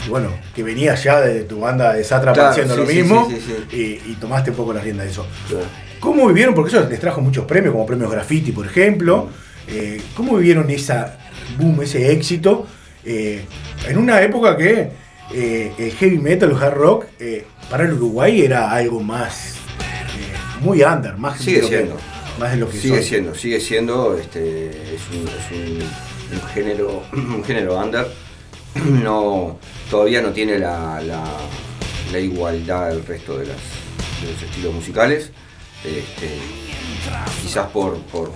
[0.10, 3.76] bueno, que venías ya de tu banda de Sátrapa Claro, haciendo sí, lo mismo sí,
[4.06, 5.26] Y, y tomaste un poco la rienda de eso.
[5.48, 5.66] claro.
[6.00, 6.54] ¿Cómo vivieron?
[6.54, 9.30] Porque eso les trajo muchos premios, como premios Graffiti, por ejemplo.
[9.68, 11.18] Eh, ¿Cómo vivieron esa
[11.58, 12.68] boom, ese éxito?
[13.04, 13.41] eh,
[13.88, 14.89] en una época que
[15.34, 20.34] eh, el heavy metal, el hard rock, eh, para el Uruguay era algo más, eh,
[20.61, 21.97] muy under, más Sigue de lo que- siendo.
[22.39, 23.03] más de lo que Sigue son.
[23.03, 28.07] siendo, sigue siendo, este, es un, es un- un género, un género under.
[29.03, 29.57] No,
[29.89, 31.23] todavía no tiene la, la,
[32.11, 33.57] la igualdad del resto de, las,
[34.21, 35.32] de los estilos musicales.
[35.84, 36.30] Este,
[37.41, 38.32] quizás por, por,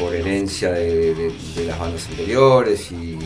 [0.00, 1.32] por herencia de,
[1.66, 3.18] las bandas anteriores y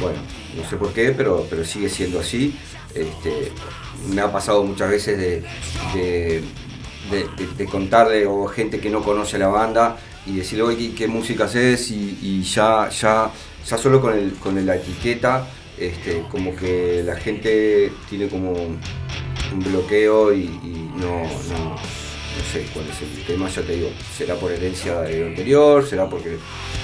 [0.00, 0.18] bueno,
[0.56, 2.56] no sé por qué, pero, pero sigue siendo así.
[2.94, 3.52] Este,
[4.08, 5.44] me ha pasado muchas veces de,
[5.94, 6.42] de,
[7.56, 11.90] de- contarle o gente que no conoce la banda y decirle, oye, ¿qué, música haces?
[11.90, 13.30] Y, ya, ya,
[13.66, 15.46] ya solo con, el, con la etiqueta,
[15.78, 20.46] este, como que la gente tiene como un bloqueo y,
[20.96, 21.76] no
[22.52, 26.08] sé cuál es el tema, ya te digo, será por herencia de lo anterior, será
[26.08, 26.36] porque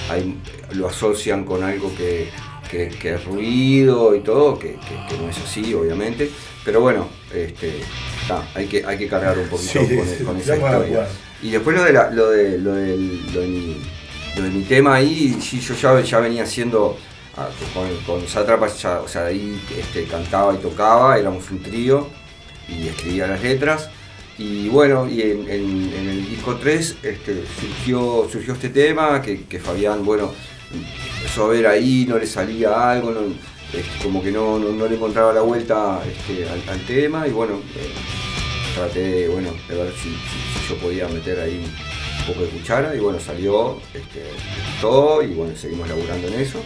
[0.09, 0.35] hay-
[0.71, 2.29] lo asocian con algo que,
[2.69, 4.75] que- que es ruido y todo, que,
[5.21, 6.29] no es así, obviamente,
[6.65, 7.79] pero bueno, este,
[8.27, 11.07] ta, hay, que, hay que cargar un poquito Sí, con, sí, con sí, esa historia.
[11.41, 13.77] Y después lo de, la- lo de, lo de mi,
[14.35, 16.97] lo de mi tema ahí, sí, yo ya, ya venía haciendo
[17.37, 22.07] ah, con, con Sátrapa, ya, o sea, ahí este, cantaba y tocaba, éramos un trío
[22.67, 23.89] y escribía las letras.
[24.37, 30.05] Y bueno, y en, el disco 3 este, surgió, surgió este tema que, que Fabián,
[30.05, 30.31] bueno,
[31.19, 33.21] empezó a ver ahí, no le salía algo, no-
[33.73, 37.55] este, como que no, no, no le encontraba la vuelta este, al, tema y bueno,
[37.75, 37.91] eh,
[38.75, 42.95] traté bueno, de ver si, si- si yo podía meter ahí un poco de cuchara
[42.95, 44.23] y bueno, salió, este,
[44.79, 46.59] todo y bueno, seguimos laburando en eso.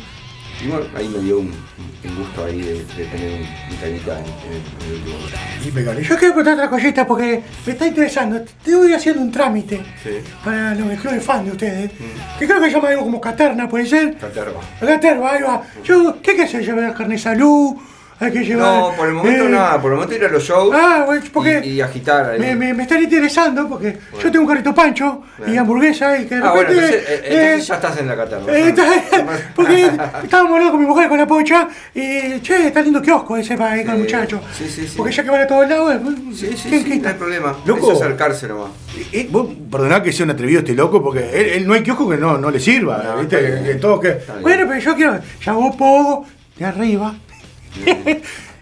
[0.64, 3.39] Y bueno, ahí me dio un, un gusto ahí de, de tener un,
[3.74, 5.38] un temita en, en- en el último disco.
[5.66, 6.03] Impecable.
[6.03, 8.41] Yo quiero contar otra cosita porque me está interesando.
[8.64, 10.09] Te voy haciendo un trámite Sí.
[10.43, 11.91] para los club de fan de ustedes.
[12.38, 14.18] Que creo que se llama algo como Caterna, ¿puede ser?
[14.18, 14.59] Caterva.
[14.80, 15.64] Caterva, ahí va.
[15.84, 16.62] Yo, ¿qué qué sé?
[16.64, 17.76] Llevar a carne salud,
[18.22, 18.80] hay que llevar.
[18.82, 21.61] No, por el momento eh, nada, por el momento ir a los shows Ah, porque
[21.65, 22.39] y, y agitar ahí.
[22.39, 25.61] me, me, me están interesando porque yo tengo un carrito pancho y Bueno.
[25.61, 28.15] hamburguesa y que de ah, bueno, repente, entonces, eh, eh, entonces ya estás en la
[28.15, 28.53] catarra.
[28.57, 28.86] eh, está-
[29.55, 29.91] porque
[30.24, 33.78] estábamos hablando con mi mujer con la pocha y che, está lindo kiosco ese para
[33.78, 34.41] ir con el Sí, muchacho.
[34.57, 34.93] sí, sí, sí.
[34.97, 35.99] Porque ya que van a todos lados, eh,
[36.34, 37.03] Sí, sí, ¿quién sí, quita?
[37.03, 37.55] no hay problema.
[37.65, 37.91] Loco.
[37.91, 38.69] Es acercarse nomás.
[39.11, 42.07] Eh, vos, perdoná que sea un atrevido este loco, porque él, él no hay kiosco
[42.09, 43.38] que no, no le sirva, No, ¿viste?
[43.38, 44.17] Que, que todo que...
[44.41, 46.26] Bueno, pero yo quiero, ya vos pogo
[46.57, 47.15] de arriba.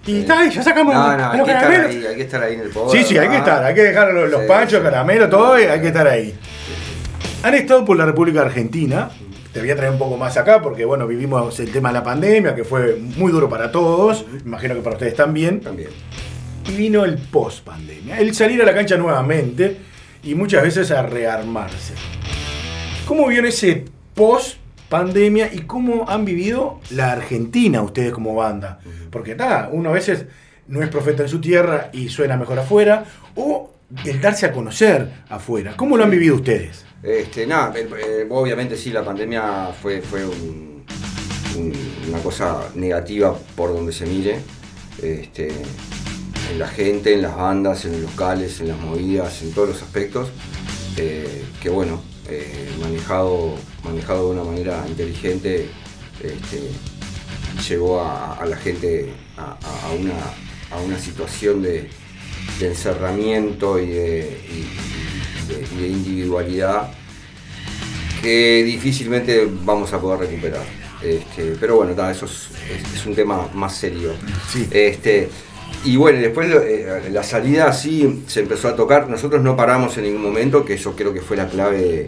[0.05, 1.89] Y está, y ya sacamos No, no, los hay que estar caramelos.
[1.95, 2.99] ahí, hay que estar ahí en el poder.
[2.99, 5.63] Sí, sí, hay que estar, hay que dejar los, los Sí, panchos, caramelos, todo, y
[5.63, 6.33] hay que estar ahí.
[7.43, 9.09] Han estado por la República Argentina,
[9.53, 12.03] te voy a traer un poco más acá, porque bueno, vivimos el tema de la
[12.03, 15.89] pandemia, que fue muy duro para todos, imagino que para ustedes también, También.
[16.67, 19.77] y vino el post pandemia, el salir a la cancha nuevamente
[20.23, 21.93] y muchas veces a rearmarse.
[23.07, 24.57] ¿Cómo vieron ese post
[24.89, 28.79] pandemia y cómo han vivido la Argentina ustedes como banda?
[29.11, 30.25] Porque está, uno a veces
[30.67, 33.71] no es profeta en su tierra y suena mejor afuera, o
[34.05, 35.73] el darse a conocer afuera.
[35.75, 36.85] ¿Cómo lo han vivido ustedes?
[37.01, 40.83] Este, nada, eh, obviamente sí, la pandemia fue, fue un-
[41.57, 41.73] un-
[42.09, 44.39] una cosa negativa por donde se mire.
[45.01, 45.47] Este,
[46.51, 49.81] en la gente, en las bandas, en los locales, en las movidas, en todos los
[49.81, 50.29] aspectos.
[50.97, 55.69] eh, que bueno, eh, manejado, manejado de una manera inteligente,
[56.23, 56.69] este,
[57.67, 59.57] llevó a, a la gente a,
[59.99, 60.13] una,
[60.71, 61.89] a una situación de,
[62.59, 66.91] de encerramiento y de, y- y de- y de individualidad
[68.21, 70.65] que difícilmente vamos a poder recuperar.
[71.01, 74.11] Este, pero bueno, eso es, es- es un tema más serio.
[74.51, 74.67] Sí.
[74.71, 75.29] Este,
[75.85, 79.09] y bueno, después eh, la salida sí se empezó a tocar.
[79.09, 82.05] Nosotros no paramos en ningún momento, que eso creo que fue la clave,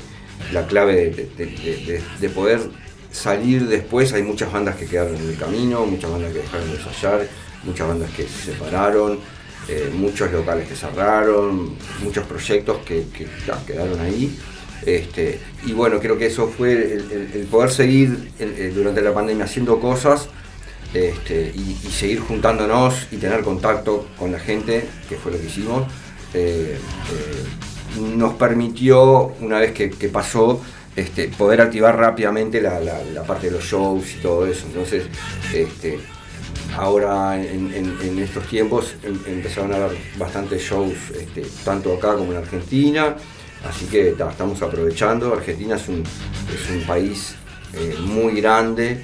[0.52, 2.60] la clave de, de- de- de- de poder
[3.12, 4.14] salir después.
[4.14, 7.28] Hay muchas bandas que quedaron en el camino, muchas bandas que dejaron de ensayar,
[7.64, 9.20] muchas bandas que se separaron,
[9.70, 13.06] eh, muchos locales que cerraron, muchos proyectos que,
[13.46, 14.38] ta, quedaron ahí.
[14.86, 19.80] Este, y bueno, creo que eso fue el, poder seguir el- durante la pandemia haciendo
[19.80, 20.28] cosas
[20.94, 25.84] este, y, seguir juntándonos y tener contacto con la gente, que fue lo que hicimos,
[26.34, 30.62] eh, eh, nos permitió, una vez que, pasó,
[30.96, 32.80] este, poder activar rápidamente la,
[33.26, 34.66] parte de los shows y todo eso.
[34.68, 35.06] Entonces,
[35.54, 36.00] este,
[36.76, 42.38] ahora en, estos tiempos em- empezaron a haber bastantes shows, este, tanto acá como en
[42.38, 43.16] Argentina.
[43.68, 45.34] Así que ta, estamos aprovechando.
[45.34, 46.04] Argentina es un,
[46.88, 47.36] país
[47.74, 49.04] eh, muy grande.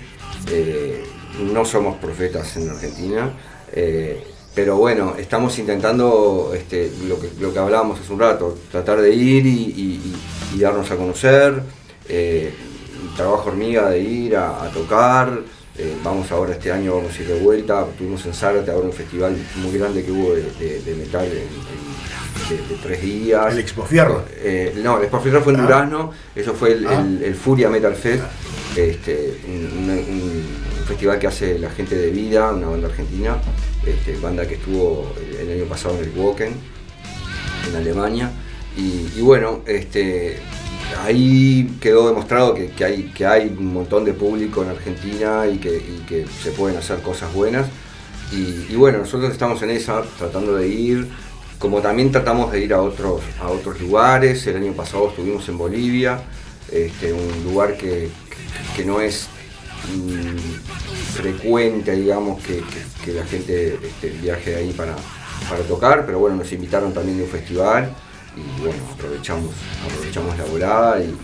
[1.40, 3.32] No somos profetas en Argentina.
[3.74, 4.24] eh,
[4.56, 9.14] pero bueno, estamos intentando este, lo, que, lo que hablábamos hace un rato, tratar de
[9.14, 10.02] ir y, y-
[10.54, 11.62] y- y darnos a conocer.
[12.10, 12.52] eh,
[13.16, 15.42] trabajo hormiga de ir a, a tocar.
[15.78, 17.86] eh, vamos ahora este año, vamos a ir de vuelta.
[17.98, 21.38] Tuvimos en Zárate ahora un festival muy grande que hubo de, de- de metal en-
[21.38, 23.54] en- de, de tres días.
[23.54, 24.24] El Expo Fierro.
[24.38, 25.64] Eh, no, el Expo Fierro fue en Ah.
[25.64, 27.00] Durazno, eso fue el, Ah.
[27.00, 28.24] el- el Furia Metal Fest,
[28.76, 33.38] este, un, un- un festival que hace la gente de Vida, una banda argentina,
[33.86, 36.54] este, banda que estuvo el, año pasado en el Woken,
[37.70, 38.32] en Alemania.
[38.76, 40.38] Y, bueno, este,
[41.04, 46.26] ahí quedó demostrado que, hay, que hay un montón de público en Argentina y que,
[46.44, 47.68] se pueden hacer cosas buenas.
[48.32, 51.08] Y, bueno, nosotros estamos en esa, tratando de ir,
[51.60, 54.46] como también tratamos de ir a otros, a otros lugares.
[54.48, 56.22] El año pasado estuvimos en Bolivia,
[56.72, 58.10] este, un lugar que-
[58.76, 59.28] que no es
[59.96, 62.62] mm, frecuente, digamos, que,
[63.14, 64.96] la gente este, viaje ahí para,
[65.50, 67.94] para tocar, pero bueno, nos invitaron también de un festival
[68.36, 69.52] y bueno, aprovechamos,
[69.86, 71.16] aprovechamos la volada y,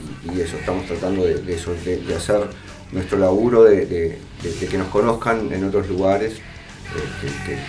[0.41, 1.55] eso, estamos tratando de, de
[1.86, 2.47] de, de hacer
[2.91, 7.59] nuestro laburo, de, de- de- de que nos conozcan en otros lugares, eh,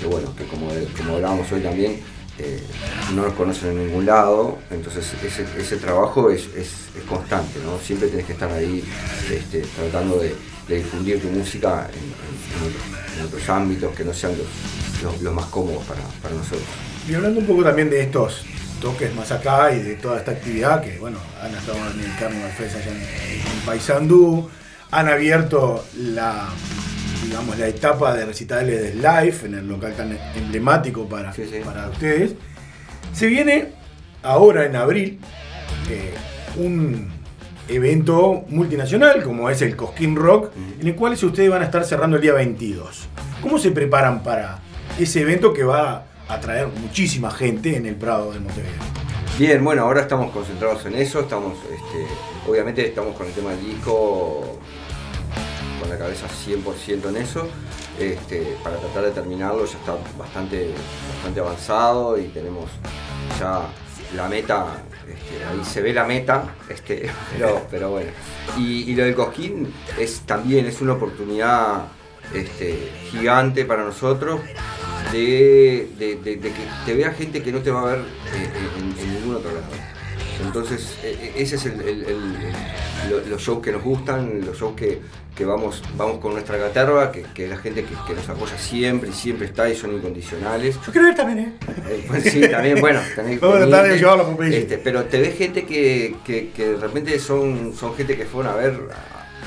[0.00, 2.00] que bueno, que como, como hablábamos hoy también,
[2.38, 2.62] eh,
[3.14, 6.48] no nos conocen en ningún lado, entonces ese, trabajo es,
[7.06, 7.78] constante, ¿no?
[7.78, 8.82] siempre tenés que estar ahí
[9.30, 10.34] este, tratando de,
[10.68, 14.32] difundir tu música en, otros, ámbitos que no sean
[15.02, 16.00] los, más cómodos para,
[16.34, 16.62] nosotros.
[17.06, 18.46] Y hablando un poco también de estos
[18.80, 22.50] toques más acá y de toda esta actividad que, bueno, han estado en el Carnival
[22.52, 24.48] Fest allá en Paysandú,
[24.90, 26.48] han abierto la,
[27.22, 31.58] digamos, la etapa de recitales de live en el local tan emblemático para, Sí, sí.
[31.64, 32.32] para ustedes.
[33.12, 33.68] Se viene
[34.22, 35.18] ahora en abril
[35.90, 36.14] eh,
[36.56, 37.10] un
[37.68, 40.50] evento multinacional como es el Cosquín Rock,
[40.80, 43.08] en el cual ustedes van a estar cerrando el día 22.
[43.40, 44.58] ¿Cómo se preparan para
[44.98, 48.72] ese evento que va a atraer muchísima gente en el Prado de Montevideo?
[49.38, 52.06] Bien, bueno, ahora estamos concentrados en eso, estamos, este,
[52.50, 54.58] obviamente estamos con el tema del disco
[55.82, 57.48] con la cabeza 100% en eso.
[57.98, 60.72] Este, para tratar de terminarlo ya está bastante,
[61.14, 62.70] bastante avanzado y tenemos
[63.38, 63.66] ya
[64.16, 68.10] la meta, este, ahí se ve la meta, este, pero, pero bueno.
[68.56, 71.88] Y, lo del Cosquín es también es una oportunidad
[72.32, 74.40] este, gigante para nosotros
[75.10, 76.52] de, que
[76.86, 79.91] te vea gente que no te va a ver eh, en ningún otro lado.
[80.42, 84.44] Entonces, eh, eh, ese es el, el- el- el- lo- los shows que nos gustan,
[84.44, 85.00] los shows que,
[85.34, 88.58] que vamos, vamos con nuestra caterva, que, que es la gente que, que nos apoya
[88.58, 90.76] siempre y siempre está y son incondicionales.
[90.86, 91.52] Yo quiero ir también, ¿eh?
[91.88, 95.20] Eh, pues sí, también, bueno, tenés que Vamos a tratar de llevarlo este, Pero te
[95.20, 98.74] ves gente que, que, de repente son, son gente que fueron a ver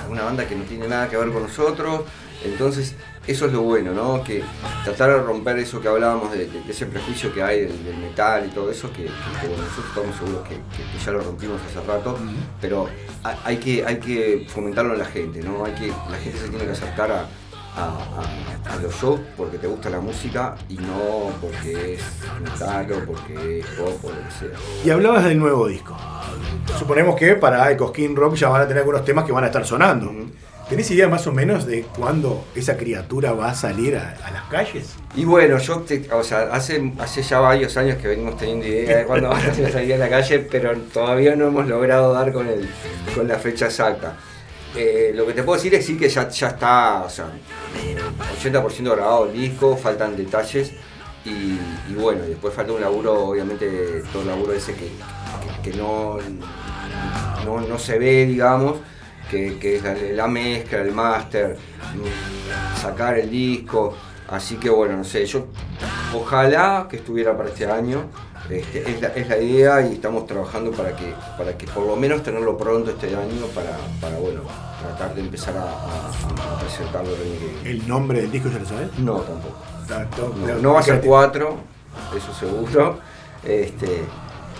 [0.04, 2.02] a una banda que no tiene nada que ver con nosotros.
[2.44, 2.94] Entonces,
[3.28, 4.24] eso es lo bueno, ¿no?
[4.24, 4.44] Que
[4.84, 7.98] tratar de romper eso que hablábamos de, de- de ese prejuicio que hay del, del
[7.98, 9.10] metal y todo eso, que, que-
[9.42, 10.58] que, bueno, nosotros estamos seguros que,
[11.06, 12.18] ya lo rompimos hace rato,
[12.62, 12.88] pero
[13.24, 15.66] hay, hay que, hay que fomentarlo en la gente, ¿no?
[15.66, 17.22] Hay que, la gente se tiene que acercar a,
[17.78, 22.02] a- a- a los shows porque te gusta la música y no porque es
[22.42, 24.58] metal o porque es pop o lo que sea.
[24.86, 25.96] Y hablabas del nuevo disco.
[26.80, 29.48] Suponemos que para el Cosquín Rock ya van a tener algunos temas que van a
[29.48, 30.12] estar sonando.
[30.70, 34.96] ¿Tenés idea más o menos de cuándo esa criatura va a salir a, las calles?
[35.16, 36.92] Y bueno, yo, o sea, hace,
[37.22, 40.40] ya varios años que venimos teniendo idea de cuándo van a salir a la calle,
[40.40, 42.68] pero todavía no hemos logrado dar con, el,
[43.14, 44.16] con la fecha exacta.
[44.76, 47.28] Eh, lo que te puedo decir es sí que ya, está, o sea,
[48.42, 50.72] 80% grabado el disco, faltan detalles
[51.24, 51.60] y,
[51.96, 54.90] bueno, después falta un laburo, obviamente, todo el laburo ese que,
[55.62, 56.18] que- que no,
[57.46, 58.78] no, no se ve, digamos,
[59.36, 61.58] que, que es la, la mezcla, el máster,
[62.82, 63.94] sacar el disco.
[64.28, 65.46] Así que bueno, no sé, yo
[66.16, 68.06] ojalá que estuviera para este año.
[68.50, 71.96] Este, es, la, es la idea y estamos trabajando para que, para que por lo
[71.96, 74.42] menos tenerlo pronto este año para, para bueno,
[74.82, 77.10] tratar de empezar a, a- a presentarlo
[77.64, 77.68] el.
[77.68, 78.90] ¿El nombre del disco ya lo sabes?
[79.00, 79.58] No, tampoco.
[80.46, 81.58] No, No, no va a ser cuatro,
[82.16, 83.00] eso seguro.
[83.44, 84.02] Este,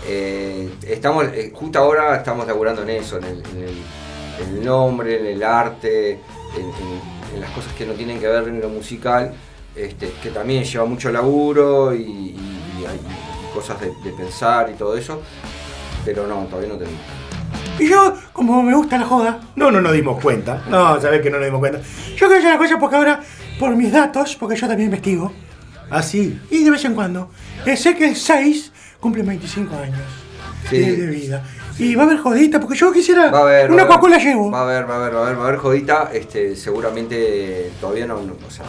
[0.08, 3.82] eh, estamos, eh, justo ahora estamos laburando en eso, en el, en el-
[4.42, 6.12] en el nombre, en el arte,
[6.56, 9.34] en, en- en las cosas que no tienen que ver en lo musical,
[9.76, 12.36] este, que también lleva mucho laburo y, y-
[12.82, 13.00] y hay
[13.54, 15.22] cosas de, de pensar y todo eso,
[16.06, 17.02] pero no, todavía no tenemos.
[17.78, 20.64] Y yo, como me gusta la joda, no, no nos dimos cuenta.
[20.70, 21.80] No, sabés que no nos dimos cuenta.
[21.80, 23.20] Yo quiero decir una cosa porque ahora,
[23.60, 25.34] por mis datos, porque yo también investigo,
[25.90, 27.32] así, y de vez en cuando,
[27.66, 30.00] eh, sé que el 6 cumple 25 años
[30.70, 30.78] Sí.
[30.80, 31.44] de, de vida.
[31.78, 33.72] Y va a haber jodita, porque yo quisiera Va a haber.
[33.72, 34.50] una Coca-Cola llevo.
[34.50, 36.10] Va a haber, va a haber, va a haber, va a haber jodita.
[36.14, 38.66] Este, seguramente todavía no, no- o sea,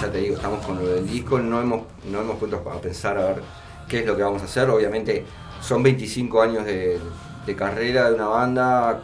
[0.00, 3.18] ya te digo, estamos con lo del disco, no hemos, no hemos puesto a pensar
[3.18, 3.42] a ver
[3.88, 4.70] qué es lo que vamos a hacer.
[4.70, 5.24] Obviamente
[5.60, 6.98] son 25 años de,
[7.46, 9.00] de carrera de una banda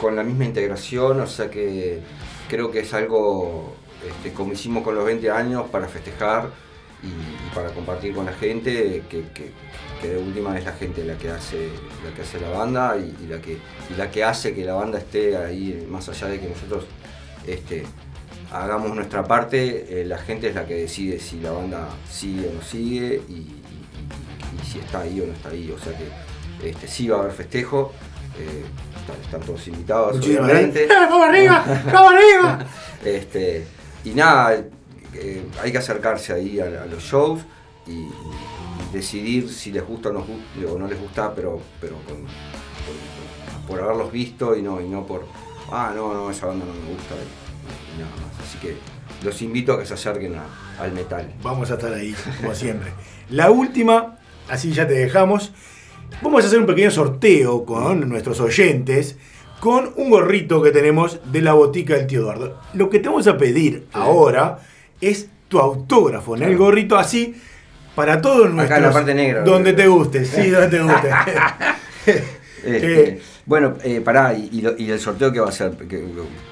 [0.00, 2.00] con la misma integración, o sea que
[2.48, 3.74] creo que es algo
[4.06, 6.48] este, como hicimos con los 20 años para festejar
[7.04, 9.52] y, y para compartir con la gente, que, que-
[10.00, 11.68] que de última es la gente la que hace
[12.04, 13.52] la que hace la banda y, y la que
[13.90, 16.84] y la que hace que la banda esté ahí más allá de que nosotros
[17.46, 17.84] este,
[18.52, 22.52] hagamos nuestra parte, eh, la gente es la que decide si la banda sigue o
[22.52, 23.46] no sigue y,
[24.70, 25.70] si está ahí o no está ahí.
[25.70, 27.92] O sea que este, sí va a haber festejo,
[28.38, 28.64] eh,
[29.00, 30.84] están, están todos invitados, Muchísimas obviamente.
[30.84, 31.64] ¡Eh, vamos arriba!
[31.92, 32.66] ¡Vamos arriba!
[33.04, 33.66] Este,
[34.04, 34.64] y nada,
[35.14, 37.40] eh, hay que acercarse ahí a, a los shows
[37.86, 38.10] y, y
[38.92, 42.24] decidir si les gusta o no, gu- o no les gusta, pero, pero con-
[43.66, 45.26] por, por haberlos visto y no, y no por,
[45.70, 48.46] ah, no, no, esa banda no me gusta y, y nada más.
[48.46, 48.76] Así que
[49.24, 51.32] los invito a que se acerquen a- al metal.
[51.42, 52.92] Vamos a estar ahí, como siempre.
[53.30, 55.52] La última, así ya te dejamos.
[56.22, 59.16] Vamos a hacer un pequeño sorteo con nuestros oyentes
[59.60, 62.60] con un gorrito que tenemos de la botica del tío Eduardo.
[62.74, 64.58] Lo que te vamos a pedir ahora
[65.08, 67.34] es tu autógrafo en el gorrito así
[67.94, 68.78] para todos nuestros.
[68.78, 69.42] en la parte negra.
[69.42, 71.10] Donde te guste, sí, donde te guste.
[72.06, 72.24] Este,
[72.66, 75.72] Eh, bueno, eh, pará, y, y lo- y el sorteo que va a ser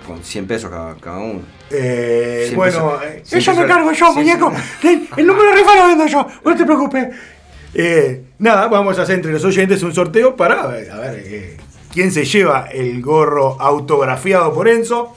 [0.07, 1.41] con 100 pesos cada, cada uno.
[1.71, 4.53] eh, bueno, empezó- eh, eso me cargo yo, muñeco.
[4.83, 7.09] El, el número de rifa lo vendo yo, no te preocupes.
[8.39, 11.57] Nada, vamos a hacer entre los oyentes un sorteo para a ver, a ver,
[11.95, 15.17] quién se lleva el gorro autografiado por Enzo.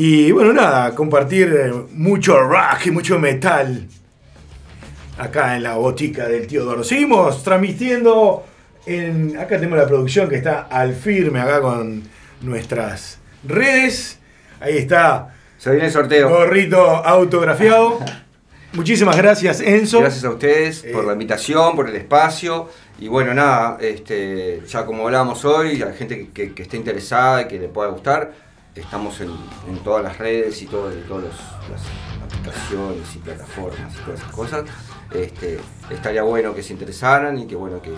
[0.00, 3.88] Y bueno, nada, compartir eh, mucho rock y mucho metal
[5.18, 6.84] acá en la botica del tío Eduardo.
[6.84, 8.44] Seguimos transmitiendo
[8.86, 9.36] en.
[9.36, 12.04] Acá tenemos la producción que está al firme acá con
[12.42, 14.20] nuestras redes.
[14.60, 16.28] Ahí está Se viene el sorteo.
[16.28, 17.98] gorrito autografiado.
[18.74, 19.98] Muchísimas gracias, Enzo.
[20.00, 22.68] Gracias a ustedes por Eh, la invitación, por el espacio.
[23.00, 27.42] Y bueno, nada, este, ya como hablábamos hoy, la gente que, que- que esté interesada
[27.42, 28.46] y que le pueda gustar,
[28.80, 29.30] estamos en,
[29.84, 31.82] todas las redes y todo- en todas las
[32.24, 34.64] aplicaciones y plataformas y todas esas cosas.
[35.12, 35.58] Este,
[35.90, 37.92] estaría bueno que se interesaran y que bueno que,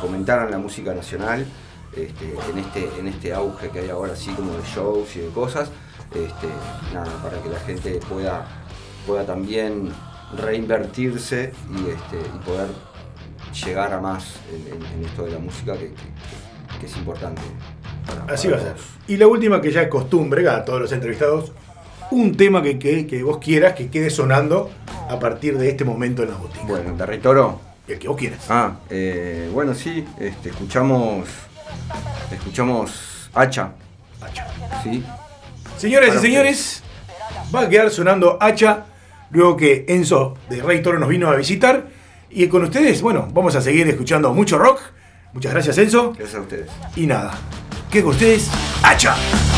[0.00, 1.46] fomentaran la música nacional
[1.94, 5.28] este, en, este, en este auge que hay ahora así como de shows y de
[5.28, 5.70] cosas.
[6.14, 6.48] Este,
[7.22, 8.46] para que la gente pueda,
[9.06, 9.90] pueda también
[10.36, 12.68] reinvertirse y, poder
[13.64, 17.42] llegar a más en, esto de la música que es importante.
[18.06, 18.82] Para- Así para va a ser.
[19.08, 21.52] Y la última, que ya es costumbre a todos los entrevistados,
[22.10, 24.70] un tema que, que, que vos quieras que quede sonando
[25.08, 26.64] a partir de este momento en la botica.
[26.66, 27.60] Bueno, Territorio.
[27.86, 28.40] El que vos quieras.
[28.48, 31.28] Ah, eh, bueno, sí, este, escuchamos.
[32.32, 33.72] Escuchamos Hacha,
[34.22, 34.46] Hacha.
[34.82, 35.02] ¿sí?
[35.76, 36.82] Señoras y señores,
[37.54, 38.84] va a quedar sonando Hacha
[39.30, 41.88] luego que Enzo de Rey Toro nos vino a visitar.
[42.30, 44.80] Y con ustedes, bueno, vamos a seguir escuchando mucho rock.
[45.32, 46.12] Muchas gracias, Enzo.
[46.16, 46.70] Gracias a ustedes.
[46.96, 47.36] Y nada,
[47.94, 48.50] que con ustedes,
[48.82, 49.53] Hacha.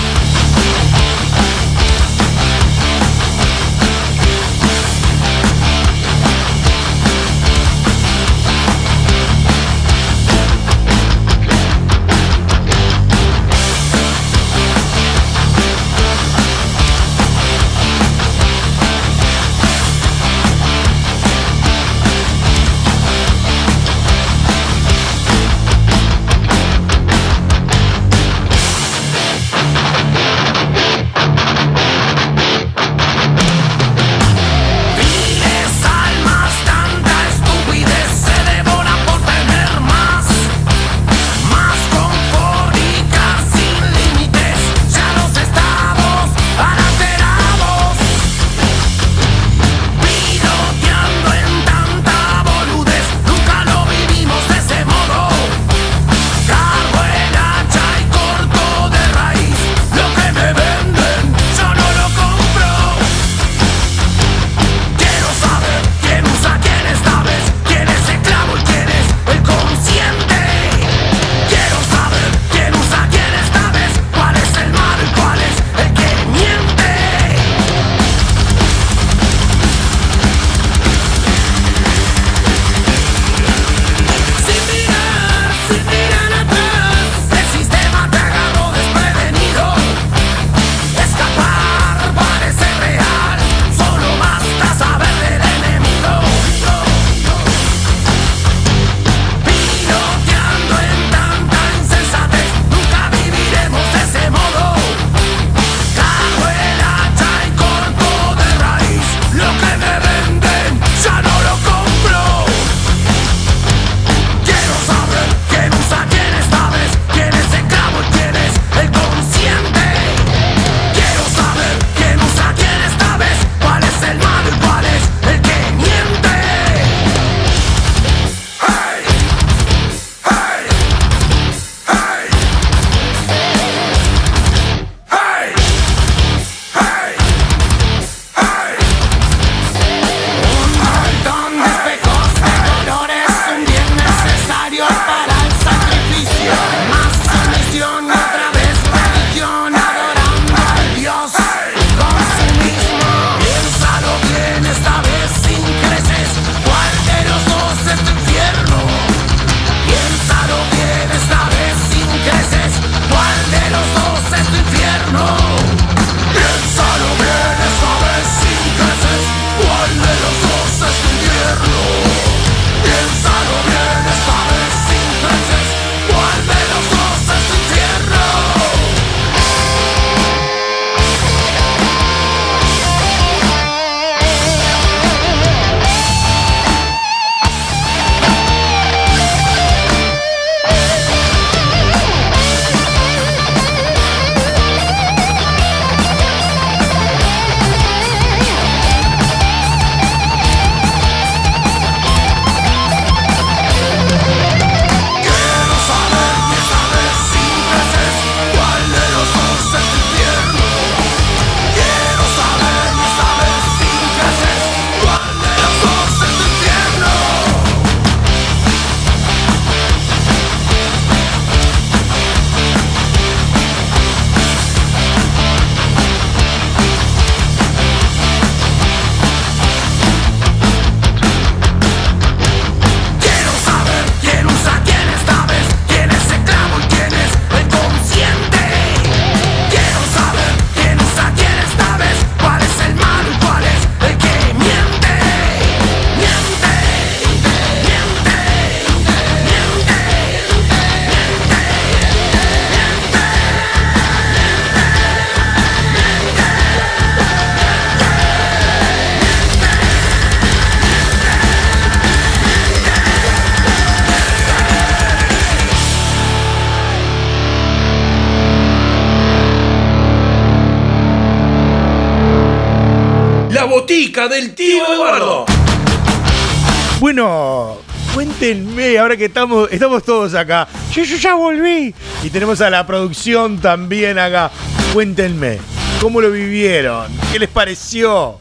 [279.06, 280.66] Ahora que estamos, estamos todos acá.
[280.92, 281.94] Yo, yo ya volví.
[282.24, 284.50] Y tenemos a la producción también acá.
[284.92, 285.58] Cuéntenme,
[286.00, 287.06] ¿cómo lo vivieron?
[287.30, 288.36] ¿Qué les pareció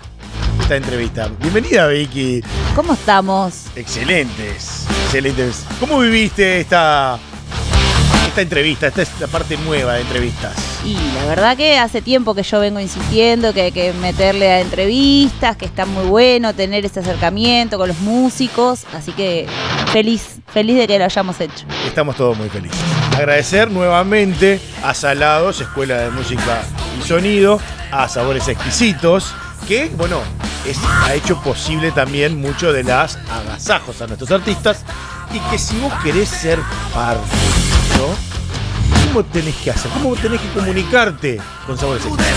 [0.60, 1.30] esta entrevista?
[1.40, 2.42] Bienvenida, Vicky.
[2.76, 3.66] ¿Cómo estamos?
[3.76, 5.64] Excelentes, excelentes.
[5.80, 7.20] ¿Cómo viviste esta,
[8.28, 10.75] esta entrevista, esta, esta parte nueva de entrevistas?
[10.86, 14.62] Y la verdad que hace tiempo que yo vengo insistiendo que hay que meterle a
[14.62, 19.48] entrevistas, que está muy bueno tener ese acercamiento con los músicos, así que
[19.92, 21.66] feliz, feliz de que lo hayamos hecho.
[21.88, 22.78] Estamos todos muy felices.
[23.18, 26.62] Agradecer nuevamente a Salados, Escuela de Música
[27.00, 27.60] y Sonido,
[27.92, 29.34] a Sabores Exquisitos,
[29.68, 30.20] que, bueno,
[31.04, 34.84] ha hecho posible también mucho de las agasajos a nuestros artistas
[35.34, 36.60] y que si vos querés ser
[36.94, 37.24] parte
[37.92, 38.35] eso,
[39.16, 39.90] ¿cómo tenés que hacer?
[39.92, 42.36] ¿Cómo tenés que comunicarte con Sabores Exquisitos?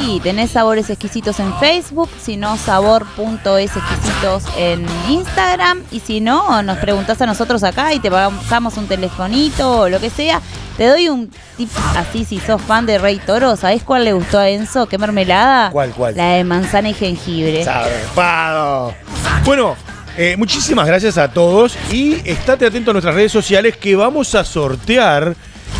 [0.00, 6.78] Y tenés sabores exquisitos en Facebook, si no sabor.esexquisitos en Instagram y si no nos
[6.78, 10.40] preguntás a nosotros acá y te pasamos un telefonito o lo que sea.
[10.78, 14.38] Te doy un tip así si sos fan de Rey Toro, ¿sabés cuál le gustó
[14.38, 14.86] a Enzo?
[14.86, 15.70] ¿Qué mermelada?
[15.70, 16.16] ¿Cuál, cuál?
[16.16, 17.62] La de manzana y jengibre.
[17.62, 18.94] Zarpado.
[19.44, 19.76] Bueno,
[20.16, 24.44] eh, muchísimas gracias a todos y estate atento a nuestras redes sociales que vamos a
[24.44, 25.36] sortear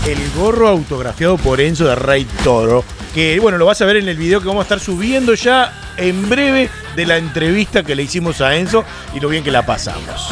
[0.06, 2.84] el gorro autografiado por Enzo de Rey Toro.
[3.14, 5.72] Que bueno, lo vas a ver en el video que vamos a estar subiendo ya
[5.96, 8.84] en breve de la entrevista que le hicimos a Enzo
[9.14, 10.30] y lo bien que la pasamos.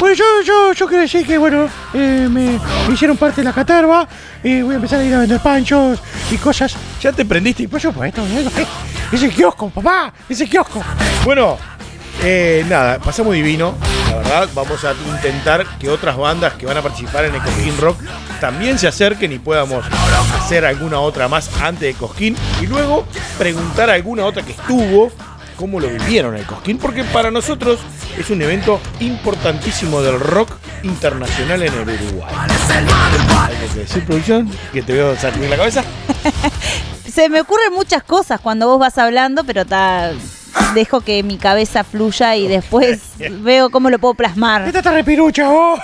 [0.00, 3.52] Bueno, yo, yo, yo quiero decir que, bueno, eh, me, me hicieron parte de la
[3.52, 4.08] caterva.
[4.42, 5.98] Y voy a empezar a ir a vender panchos
[6.30, 6.74] y cosas.
[7.02, 7.64] ¿Ya te prendiste?
[7.64, 8.46] Y por supuesto, ¿eh?
[9.12, 10.82] ese kiosco, papá, ese kiosco.
[11.24, 11.58] Bueno,
[12.22, 13.74] eh, nada, pasamos divino.
[14.10, 17.76] La verdad, vamos a intentar que otras bandas que van a participar en el Cosquín
[17.78, 18.00] Rock
[18.40, 19.84] también se acerquen y podamos
[20.38, 22.36] hacer alguna otra más antes de Cosquín.
[22.60, 23.06] Y luego
[23.38, 25.10] preguntar a alguna otra que estuvo
[25.56, 27.78] cómo lo vivieron el Cosquín, porque para nosotros
[28.18, 30.50] es un evento importantísimo del rock
[30.82, 32.34] internacional en el Uruguay.
[32.34, 34.50] ¿Algo que decir, producción?
[34.72, 35.84] Que te veo salir la cabeza.
[37.12, 40.12] Se me ocurren muchas cosas cuando vos vas hablando, pero ta-
[40.74, 43.00] dejo que mi cabeza fluya y después
[43.40, 44.62] veo cómo lo puedo plasmar.
[44.66, 45.78] Esta está repirucha, oh.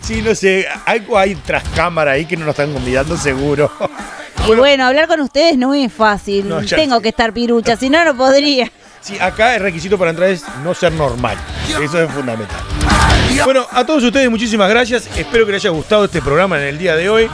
[0.00, 3.70] Sí, no sé, algo hay tras cámara ahí que no nos están convidando seguro.
[4.46, 6.48] Y bueno, hablar con ustedes no es fácil.
[6.48, 7.02] No, Tengo sé.
[7.02, 8.70] que estar pirucha, si no, no podría.
[9.00, 11.36] Sí, acá el requisito para entrar es no ser normal.
[11.82, 12.60] Eso es fundamental.
[13.44, 15.08] Bueno, a todos ustedes muchísimas gracias.
[15.16, 17.28] Espero que les haya gustado este programa en el día de hoy.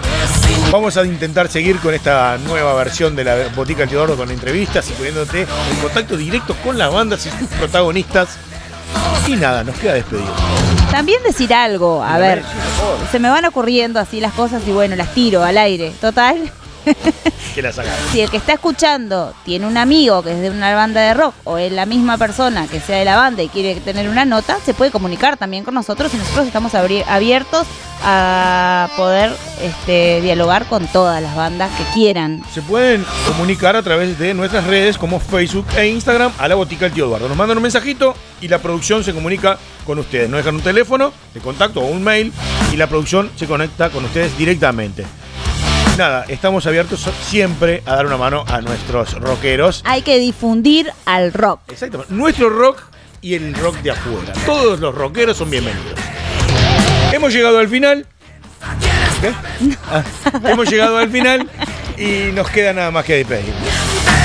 [0.71, 4.93] Vamos a intentar seguir con esta nueva versión de la Botica Teodoro con entrevistas y
[4.93, 8.37] poniéndote en contacto directo con las bandas y sus protagonistas.
[9.27, 10.25] Y nada, nos queda despedir.
[10.91, 12.43] También decir algo, a ver,
[13.11, 15.93] se me van ocurriendo así las cosas y bueno, las tiro al aire.
[16.01, 16.51] Total,
[17.55, 17.93] Que las hagan.
[18.11, 21.35] si el que está escuchando tiene un amigo que es de una banda de rock
[21.45, 24.59] o es la misma persona que sea de la banda y quiere tener una nota,
[24.65, 27.67] se puede comunicar también con nosotros y nosotros estamos abiertos
[28.05, 32.43] a poder este, dialogar con todas las bandas que quieran.
[32.53, 36.87] Se pueden comunicar a través de nuestras redes como Facebook e Instagram a la botica
[36.87, 37.29] del tío Eduardo.
[37.29, 40.29] Nos mandan un mensajito y la producción se comunica con ustedes.
[40.29, 42.33] Nos dejan un teléfono de contacto o un mail
[42.73, 45.05] y la producción se conecta con ustedes directamente.
[45.99, 49.83] Nada, estamos abiertos siempre a dar una mano a nuestros rockeros.
[49.85, 51.61] Hay que difundir al rock.
[51.69, 52.15] Exactamente.
[52.15, 52.83] Nuestro rock
[53.21, 54.33] y el rock de afuera.
[54.47, 55.93] Todos los rockeros son bienvenidos.
[57.13, 58.07] Hemos llegado al final.
[59.21, 59.33] ¿Qué?
[59.91, 60.03] Ah,
[60.49, 61.49] hemos llegado al final
[61.99, 63.69] y nos queda nada más que despedirnos.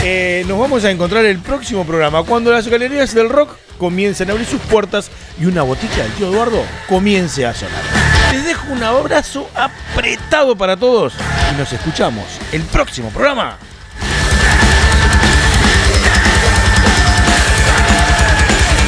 [0.03, 4.32] Eh, nos vamos a encontrar el próximo programa cuando las galerías del rock comiencen a
[4.32, 8.07] abrir sus puertas y una botica del tío Eduardo comience a sonar.
[8.32, 11.14] Les dejo un abrazo apretado para todos
[11.52, 13.58] y nos escuchamos el próximo programa.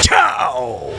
[0.01, 0.91] ¡Chao!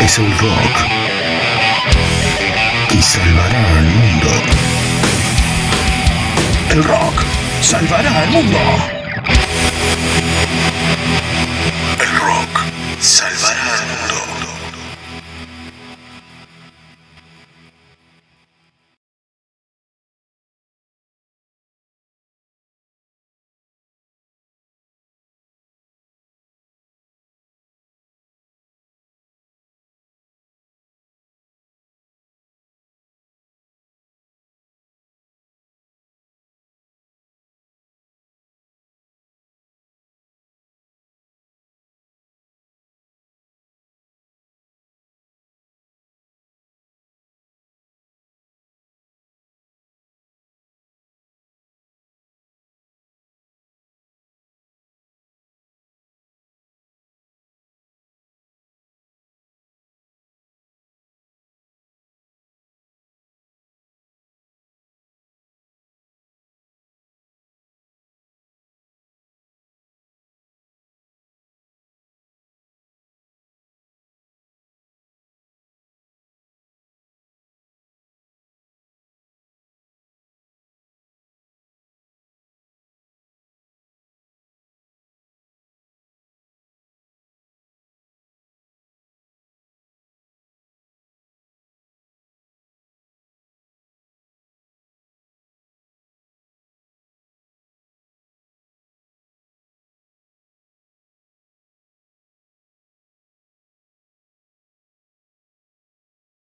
[0.00, 0.76] Es el rock
[2.88, 4.28] que salvará al mundo.
[6.70, 7.22] El rock
[7.62, 8.58] salvará al mundo.
[13.02, 14.01] salvar